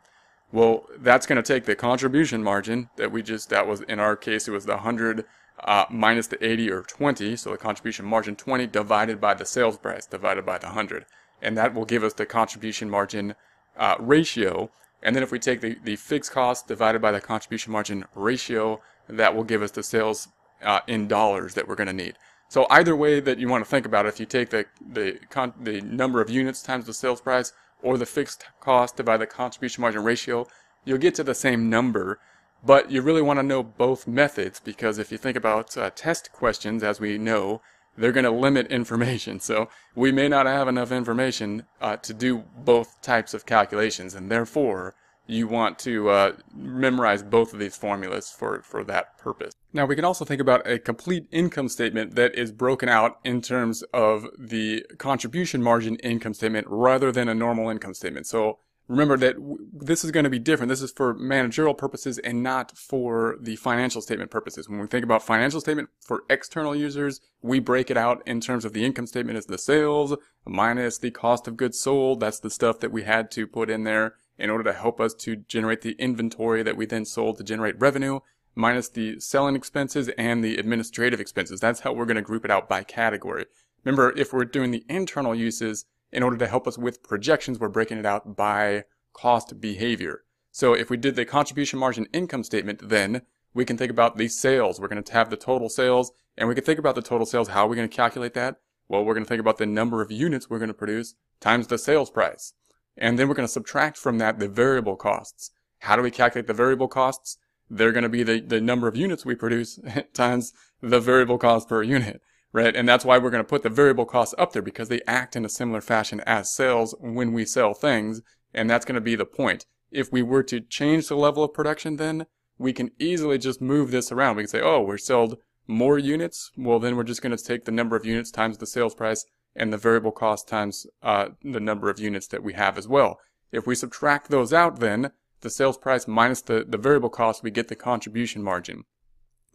Well, 0.53 0.85
that's 0.99 1.25
going 1.25 1.41
to 1.41 1.53
take 1.53 1.65
the 1.65 1.75
contribution 1.75 2.43
margin 2.43 2.91
that 2.97 3.11
we 3.11 3.23
just, 3.23 3.49
that 3.49 3.65
was 3.65 3.81
in 3.81 3.99
our 3.99 4.15
case, 4.15 4.47
it 4.47 4.51
was 4.51 4.67
the 4.67 4.73
100 4.73 5.25
uh, 5.63 5.85
minus 5.89 6.27
the 6.27 6.45
80 6.45 6.71
or 6.71 6.83
20. 6.83 7.35
So 7.37 7.49
the 7.49 7.57
contribution 7.57 8.05
margin 8.05 8.35
20 8.35 8.67
divided 8.67 9.19
by 9.19 9.33
the 9.33 9.45
sales 9.45 9.77
price 9.79 10.05
divided 10.05 10.45
by 10.45 10.59
the 10.59 10.67
100. 10.67 11.07
And 11.41 11.57
that 11.57 11.73
will 11.73 11.85
give 11.85 12.03
us 12.03 12.13
the 12.13 12.27
contribution 12.27 12.87
margin 12.87 13.33
uh, 13.77 13.95
ratio. 13.99 14.69
And 15.01 15.15
then 15.15 15.23
if 15.23 15.31
we 15.31 15.39
take 15.39 15.61
the, 15.61 15.75
the 15.83 15.95
fixed 15.95 16.31
cost 16.31 16.67
divided 16.67 17.01
by 17.01 17.11
the 17.11 17.19
contribution 17.19 17.73
margin 17.73 18.05
ratio, 18.13 18.79
that 19.09 19.35
will 19.35 19.43
give 19.43 19.63
us 19.63 19.71
the 19.71 19.81
sales 19.81 20.27
uh, 20.61 20.81
in 20.85 21.07
dollars 21.07 21.55
that 21.55 21.67
we're 21.67 21.75
going 21.75 21.87
to 21.87 21.93
need. 21.93 22.13
So 22.47 22.67
either 22.69 22.95
way 22.95 23.19
that 23.21 23.39
you 23.39 23.49
want 23.49 23.65
to 23.65 23.69
think 23.69 23.87
about 23.87 24.05
it, 24.05 24.09
if 24.09 24.19
you 24.19 24.27
take 24.27 24.51
the, 24.51 24.67
the, 24.87 25.19
con- 25.31 25.55
the 25.59 25.81
number 25.81 26.21
of 26.21 26.29
units 26.29 26.61
times 26.61 26.85
the 26.85 26.93
sales 26.93 27.21
price, 27.21 27.53
or 27.83 27.97
the 27.97 28.05
fixed 28.05 28.45
cost 28.59 28.97
divided 28.97 29.19
by 29.19 29.25
the 29.25 29.27
contribution 29.27 29.81
margin 29.81 30.03
ratio, 30.03 30.47
you'll 30.85 30.97
get 30.97 31.13
to 31.15 31.23
the 31.23 31.35
same 31.35 31.69
number. 31.69 32.19
But 32.65 32.89
you 32.89 33.01
really 33.01 33.21
want 33.21 33.39
to 33.39 33.43
know 33.43 33.61
both 33.61 34.07
methods 34.07 34.59
because 34.59 34.97
if 34.97 35.11
you 35.11 35.17
think 35.17 35.35
about 35.35 35.77
uh, 35.77 35.91
test 35.93 36.31
questions, 36.31 36.81
as 36.81 36.99
we 36.99 37.17
know, 37.17 37.61
they're 37.97 38.13
going 38.13 38.23
to 38.23 38.31
limit 38.31 38.67
information. 38.67 39.39
So 39.39 39.69
we 39.95 40.11
may 40.11 40.29
not 40.29 40.45
have 40.45 40.67
enough 40.67 40.91
information 40.91 41.65
uh, 41.81 41.97
to 41.97 42.13
do 42.13 42.45
both 42.57 43.01
types 43.01 43.33
of 43.33 43.45
calculations, 43.45 44.15
and 44.15 44.31
therefore 44.31 44.95
you 45.27 45.47
want 45.47 45.77
to 45.79 46.09
uh, 46.09 46.31
memorize 46.55 47.21
both 47.21 47.53
of 47.53 47.59
these 47.59 47.75
formulas 47.75 48.31
for, 48.31 48.61
for 48.61 48.83
that 48.85 49.17
purpose. 49.17 49.53
Now 49.75 49.87
we 49.87 49.95
can 49.95 50.05
also 50.05 50.23
think 50.23 50.39
about 50.39 50.67
a 50.67 50.77
complete 50.77 51.25
income 51.31 51.67
statement 51.67 52.13
that 52.13 52.35
is 52.35 52.51
broken 52.51 52.87
out 52.87 53.19
in 53.23 53.41
terms 53.41 53.81
of 53.91 54.27
the 54.37 54.85
contribution 54.99 55.63
margin 55.63 55.95
income 55.97 56.35
statement 56.35 56.67
rather 56.69 57.11
than 57.11 57.27
a 57.27 57.33
normal 57.33 57.69
income 57.69 57.95
statement. 57.95 58.27
So 58.27 58.59
remember 58.87 59.17
that 59.17 59.35
this 59.73 60.03
is 60.03 60.11
going 60.11 60.25
to 60.25 60.29
be 60.29 60.37
different. 60.37 60.69
This 60.69 60.83
is 60.83 60.91
for 60.91 61.15
managerial 61.15 61.73
purposes 61.73 62.19
and 62.19 62.43
not 62.43 62.77
for 62.77 63.37
the 63.41 63.55
financial 63.55 63.99
statement 64.01 64.29
purposes. 64.29 64.69
When 64.69 64.79
we 64.79 64.85
think 64.85 65.03
about 65.03 65.23
financial 65.23 65.59
statement 65.59 65.89
for 66.01 66.23
external 66.29 66.75
users, 66.75 67.19
we 67.41 67.59
break 67.59 67.89
it 67.89 67.97
out 67.97 68.21
in 68.27 68.41
terms 68.41 68.65
of 68.65 68.73
the 68.73 68.85
income 68.85 69.07
statement 69.07 69.39
as 69.39 69.47
the 69.47 69.57
sales 69.57 70.15
minus 70.45 70.99
the 70.99 71.09
cost 71.09 71.47
of 71.47 71.57
goods 71.57 71.79
sold. 71.79 72.19
That's 72.19 72.39
the 72.39 72.51
stuff 72.51 72.79
that 72.81 72.91
we 72.91 73.03
had 73.03 73.31
to 73.31 73.47
put 73.47 73.71
in 73.71 73.85
there 73.85 74.13
in 74.37 74.51
order 74.51 74.63
to 74.65 74.73
help 74.73 74.99
us 74.99 75.13
to 75.13 75.35
generate 75.35 75.81
the 75.81 75.93
inventory 75.93 76.61
that 76.63 76.77
we 76.77 76.85
then 76.85 77.05
sold 77.05 77.37
to 77.37 77.43
generate 77.43 77.79
revenue 77.79 78.19
minus 78.55 78.89
the 78.89 79.19
selling 79.19 79.55
expenses 79.55 80.09
and 80.17 80.43
the 80.43 80.57
administrative 80.57 81.19
expenses. 81.19 81.59
That's 81.59 81.81
how 81.81 81.93
we're 81.93 82.05
going 82.05 82.15
to 82.15 82.21
group 82.21 82.45
it 82.45 82.51
out 82.51 82.69
by 82.69 82.83
category. 82.83 83.45
Remember, 83.83 84.17
if 84.17 84.31
we're 84.31 84.45
doing 84.45 84.71
the 84.71 84.85
internal 84.87 85.35
uses, 85.35 85.85
in 86.11 86.23
order 86.23 86.37
to 86.37 86.47
help 86.47 86.67
us 86.67 86.77
with 86.77 87.03
projections, 87.03 87.59
we're 87.59 87.69
breaking 87.69 87.97
it 87.97 88.05
out 88.05 88.35
by 88.35 88.83
cost 89.13 89.59
behavior. 89.59 90.23
So 90.51 90.73
if 90.73 90.89
we 90.89 90.97
did 90.97 91.15
the 91.15 91.25
contribution 91.25 91.79
margin 91.79 92.07
income 92.13 92.43
statement, 92.43 92.87
then 92.87 93.23
we 93.53 93.65
can 93.65 93.77
think 93.77 93.91
about 93.91 94.17
the 94.17 94.27
sales. 94.27 94.79
We're 94.79 94.87
going 94.87 95.03
to 95.03 95.13
have 95.13 95.31
the 95.31 95.37
total 95.37 95.69
sales, 95.69 96.11
and 96.37 96.47
we 96.47 96.55
can 96.55 96.63
think 96.63 96.79
about 96.79 96.95
the 96.95 97.01
total 97.01 97.25
sales. 97.25 97.49
How 97.49 97.65
are 97.65 97.67
we 97.67 97.75
going 97.75 97.89
to 97.89 97.95
calculate 97.95 98.35
that? 98.35 98.57
Well, 98.87 99.03
we're 99.03 99.15
going 99.15 99.25
to 99.25 99.29
think 99.29 99.39
about 99.39 99.57
the 99.57 99.65
number 99.65 100.01
of 100.01 100.11
units 100.11 100.49
we're 100.49 100.59
going 100.59 100.67
to 100.67 100.73
produce 100.73 101.15
times 101.39 101.67
the 101.67 101.77
sales 101.79 102.11
price. 102.11 102.53
And 102.95 103.17
then 103.17 103.27
we're 103.27 103.35
going 103.35 103.47
to 103.47 103.51
subtract 103.51 103.97
from 103.97 104.19
that 104.19 104.37
the 104.37 104.47
variable 104.47 104.95
costs. 104.95 105.51
How 105.79 105.95
do 105.95 106.03
we 106.03 106.11
calculate 106.11 106.47
the 106.47 106.53
variable 106.53 106.87
costs? 106.87 107.37
They're 107.77 107.91
going 107.91 108.03
to 108.03 108.09
be 108.09 108.23
the, 108.23 108.39
the 108.39 108.61
number 108.61 108.87
of 108.87 108.95
units 108.95 109.25
we 109.25 109.35
produce 109.35 109.79
times 110.13 110.53
the 110.81 110.99
variable 110.99 111.37
cost 111.37 111.69
per 111.69 111.81
unit, 111.81 112.21
right? 112.51 112.75
And 112.75 112.87
that's 112.87 113.05
why 113.05 113.17
we're 113.17 113.31
going 113.31 113.43
to 113.43 113.49
put 113.49 113.63
the 113.63 113.69
variable 113.69 114.05
costs 114.05 114.35
up 114.37 114.53
there 114.53 114.61
because 114.61 114.89
they 114.89 115.01
act 115.07 115.35
in 115.35 115.45
a 115.45 115.49
similar 115.49 115.81
fashion 115.81 116.21
as 116.21 116.53
sales 116.53 116.95
when 116.99 117.33
we 117.33 117.45
sell 117.45 117.73
things. 117.73 118.21
And 118.53 118.69
that's 118.69 118.85
going 118.85 118.95
to 118.95 119.01
be 119.01 119.15
the 119.15 119.25
point. 119.25 119.65
If 119.91 120.11
we 120.11 120.21
were 120.21 120.43
to 120.43 120.59
change 120.59 121.07
the 121.07 121.15
level 121.15 121.43
of 121.43 121.53
production, 121.53 121.97
then 121.97 122.25
we 122.57 122.73
can 122.73 122.91
easily 122.99 123.37
just 123.37 123.61
move 123.61 123.91
this 123.91 124.11
around. 124.11 124.35
We 124.35 124.43
can 124.43 124.49
say, 124.49 124.61
oh, 124.61 124.81
we're 124.81 124.97
sold 124.97 125.37
more 125.67 125.97
units. 125.97 126.51
Well, 126.57 126.79
then 126.79 126.95
we're 126.95 127.03
just 127.03 127.21
going 127.21 127.35
to 127.35 127.43
take 127.43 127.65
the 127.65 127.71
number 127.71 127.95
of 127.95 128.05
units 128.05 128.31
times 128.31 128.57
the 128.57 128.67
sales 128.67 128.93
price 128.93 129.25
and 129.55 129.71
the 129.71 129.77
variable 129.77 130.11
cost 130.11 130.47
times 130.47 130.85
uh, 131.01 131.29
the 131.43 131.59
number 131.59 131.89
of 131.89 131.99
units 131.99 132.27
that 132.27 132.43
we 132.43 132.53
have 132.53 132.77
as 132.77 132.87
well. 132.87 133.19
If 133.51 133.67
we 133.67 133.75
subtract 133.75 134.29
those 134.29 134.51
out, 134.51 134.79
then 134.79 135.11
the 135.43 135.49
sales 135.49 135.77
price 135.77 136.07
minus 136.07 136.41
the, 136.41 136.65
the 136.67 136.77
variable 136.77 137.09
cost, 137.09 137.43
we 137.43 137.51
get 137.51 137.67
the 137.67 137.75
contribution 137.75 138.41
margin. 138.41 138.83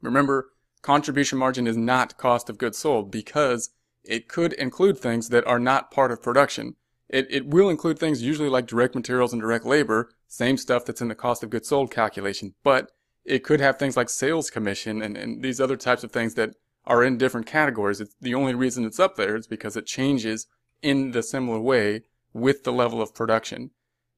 Remember, 0.01 0.51
contribution 0.83 1.39
margin 1.39 1.67
is 1.67 1.77
not 1.77 2.17
cost 2.17 2.49
of 2.49 2.59
goods 2.59 2.79
sold 2.79 3.11
because 3.11 3.71
it 4.05 4.29
could 4.29 4.53
include 4.55 4.99
things 4.99 5.31
that 5.31 5.47
are 5.47 5.59
not 5.59 5.91
part 5.91 6.13
of 6.13 6.23
production. 6.23 6.77
It, 7.09 7.27
it 7.31 7.47
will 7.47 7.69
include 7.69 7.99
things 7.99 8.23
usually 8.23 8.49
like 8.49 8.67
direct 8.67 8.95
materials 8.95 9.33
and 9.33 9.43
direct 9.43 9.67
labor, 9.67 10.11
same 10.29 10.57
stuff 10.57 10.85
that's 10.85 11.01
in 11.01 11.09
the 11.09 11.15
cost 11.15 11.43
of 11.43 11.51
goods 11.51 11.69
sold 11.69 11.91
calculation, 11.91 12.55
but 12.63 12.93
it 13.25 13.43
could 13.45 13.61
have 13.61 13.79
things 13.79 13.97
like 13.97 14.09
sales 14.09 14.51
commission 14.51 15.03
and, 15.03 15.17
and 15.17 15.43
these 15.43 15.61
other 15.61 15.77
types 15.77 16.05
of 16.05 16.13
things 16.13 16.35
that 16.35 16.55
are 16.87 17.03
in 17.05 17.19
different 17.19 17.47
categories. 17.47 18.01
It's, 18.01 18.15
the 18.21 18.35
only 18.35 18.55
reason 18.55 18.85
it's 18.85 19.01
up 19.01 19.17
there 19.17 19.37
is 19.37 19.47
because 19.47 19.77
it 19.77 19.87
changes 19.87 20.47
in 20.83 21.11
the 21.11 21.23
similar 21.23 21.61
way 21.61 22.03
with 22.33 22.65
the 22.65 22.73
level 22.73 23.03
of 23.03 23.15
production. 23.15 23.71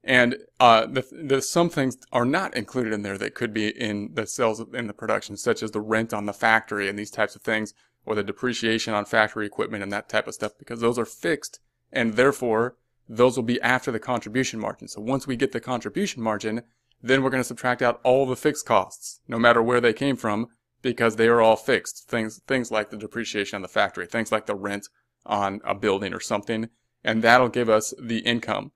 And 0.03 0.37
uh, 0.59 0.87
the, 0.87 1.05
the, 1.11 1.41
some 1.41 1.69
things 1.69 1.97
are 2.11 2.25
not 2.25 2.55
included 2.55 2.91
in 2.91 3.03
there 3.03 3.19
that 3.19 3.35
could 3.35 3.53
be 3.53 3.69
in 3.69 4.11
the 4.13 4.25
sales 4.25 4.59
in 4.73 4.87
the 4.87 4.93
production, 4.93 5.37
such 5.37 5.61
as 5.61 5.71
the 5.71 5.81
rent 5.81 6.11
on 6.13 6.25
the 6.25 6.33
factory 6.33 6.89
and 6.89 6.97
these 6.97 7.11
types 7.11 7.35
of 7.35 7.43
things, 7.43 7.73
or 8.05 8.15
the 8.15 8.23
depreciation 8.23 8.95
on 8.95 9.05
factory 9.05 9.45
equipment 9.45 9.83
and 9.83 9.91
that 9.91 10.09
type 10.09 10.27
of 10.27 10.33
stuff, 10.33 10.53
because 10.57 10.81
those 10.81 10.97
are 10.97 11.05
fixed, 11.05 11.59
and 11.91 12.15
therefore 12.15 12.77
those 13.07 13.35
will 13.35 13.43
be 13.43 13.61
after 13.61 13.91
the 13.91 13.99
contribution 13.99 14.59
margin. 14.59 14.87
So 14.87 15.01
once 15.01 15.27
we 15.27 15.35
get 15.35 15.51
the 15.51 15.59
contribution 15.59 16.23
margin, 16.23 16.63
then 17.01 17.21
we're 17.21 17.29
going 17.29 17.43
to 17.43 17.47
subtract 17.47 17.81
out 17.81 17.99
all 18.03 18.25
the 18.25 18.35
fixed 18.35 18.65
costs, 18.65 19.21
no 19.27 19.37
matter 19.37 19.61
where 19.61 19.81
they 19.81 19.93
came 19.93 20.15
from, 20.15 20.47
because 20.81 21.15
they 21.15 21.27
are 21.27 21.41
all 21.41 21.55
fixed. 21.55 22.09
Things 22.09 22.41
things 22.47 22.71
like 22.71 22.89
the 22.89 22.97
depreciation 22.97 23.57
on 23.57 23.61
the 23.61 23.67
factory, 23.67 24.07
things 24.07 24.31
like 24.31 24.47
the 24.47 24.55
rent 24.55 24.87
on 25.27 25.61
a 25.63 25.75
building 25.75 26.13
or 26.13 26.19
something, 26.19 26.69
and 27.03 27.21
that'll 27.21 27.49
give 27.49 27.69
us 27.69 27.93
the 28.01 28.19
income 28.19 28.71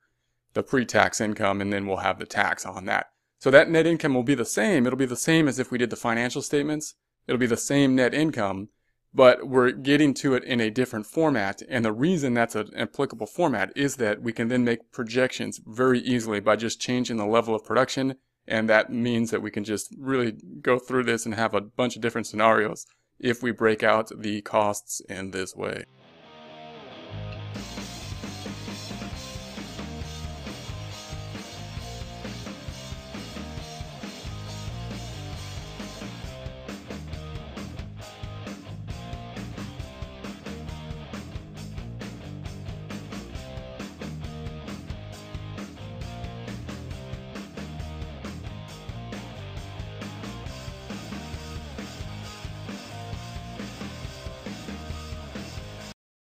the 0.56 0.64
pre-tax 0.64 1.22
income 1.22 1.62
and 1.62 1.72
then 1.72 1.86
we'll 1.86 1.98
have 1.98 2.18
the 2.18 2.26
tax 2.26 2.66
on 2.66 2.86
that. 2.86 3.12
So 3.38 3.52
that 3.52 3.70
net 3.70 3.86
income 3.86 4.16
will 4.16 4.24
be 4.24 4.34
the 4.34 4.46
same. 4.46 4.88
It'll 4.88 4.98
be 4.98 5.06
the 5.06 5.16
same 5.16 5.48
as 5.48 5.60
if 5.60 5.70
we 5.70 5.78
did 5.78 5.92
the 5.92 5.96
financial 5.96 6.42
statements. 6.42 6.96
It'll 7.28 7.40
be 7.40 7.46
the 7.46 7.58
same 7.58 7.96
net 7.96 8.14
income, 8.14 8.70
but 9.14 9.48
we're 9.48 9.72
getting 9.72 10.14
to 10.16 10.34
it 10.34 10.44
in 10.44 10.60
a 10.60 10.72
different 10.72 11.06
format. 11.06 11.62
And 11.70 11.86
the 11.86 11.92
reason 11.92 12.34
that's 12.34 12.56
an 12.56 12.72
applicable 12.76 13.28
format 13.28 13.72
is 13.76 13.98
that 13.98 14.22
we 14.22 14.32
can 14.32 14.48
then 14.48 14.64
make 14.64 14.92
projections 14.92 15.62
very 15.66 16.00
easily 16.00 16.40
by 16.40 16.56
just 16.56 16.82
changing 16.82 17.18
the 17.18 17.26
level 17.26 17.54
of 17.54 17.64
production. 17.64 18.16
And 18.48 18.70
that 18.70 18.92
means 18.92 19.32
that 19.32 19.42
we 19.42 19.52
can 19.52 19.64
just 19.64 19.94
really 20.00 20.34
go 20.62 20.80
through 20.80 21.04
this 21.04 21.26
and 21.26 21.36
have 21.36 21.54
a 21.54 21.62
bunch 21.62 21.96
of 21.96 22.02
different 22.02 22.28
scenarios 22.28 22.86
if 23.20 23.44
we 23.44 23.52
break 23.52 23.84
out 23.84 24.12
the 24.16 24.42
costs 24.42 25.02
in 25.10 25.32
this 25.32 25.56
way. 25.56 25.86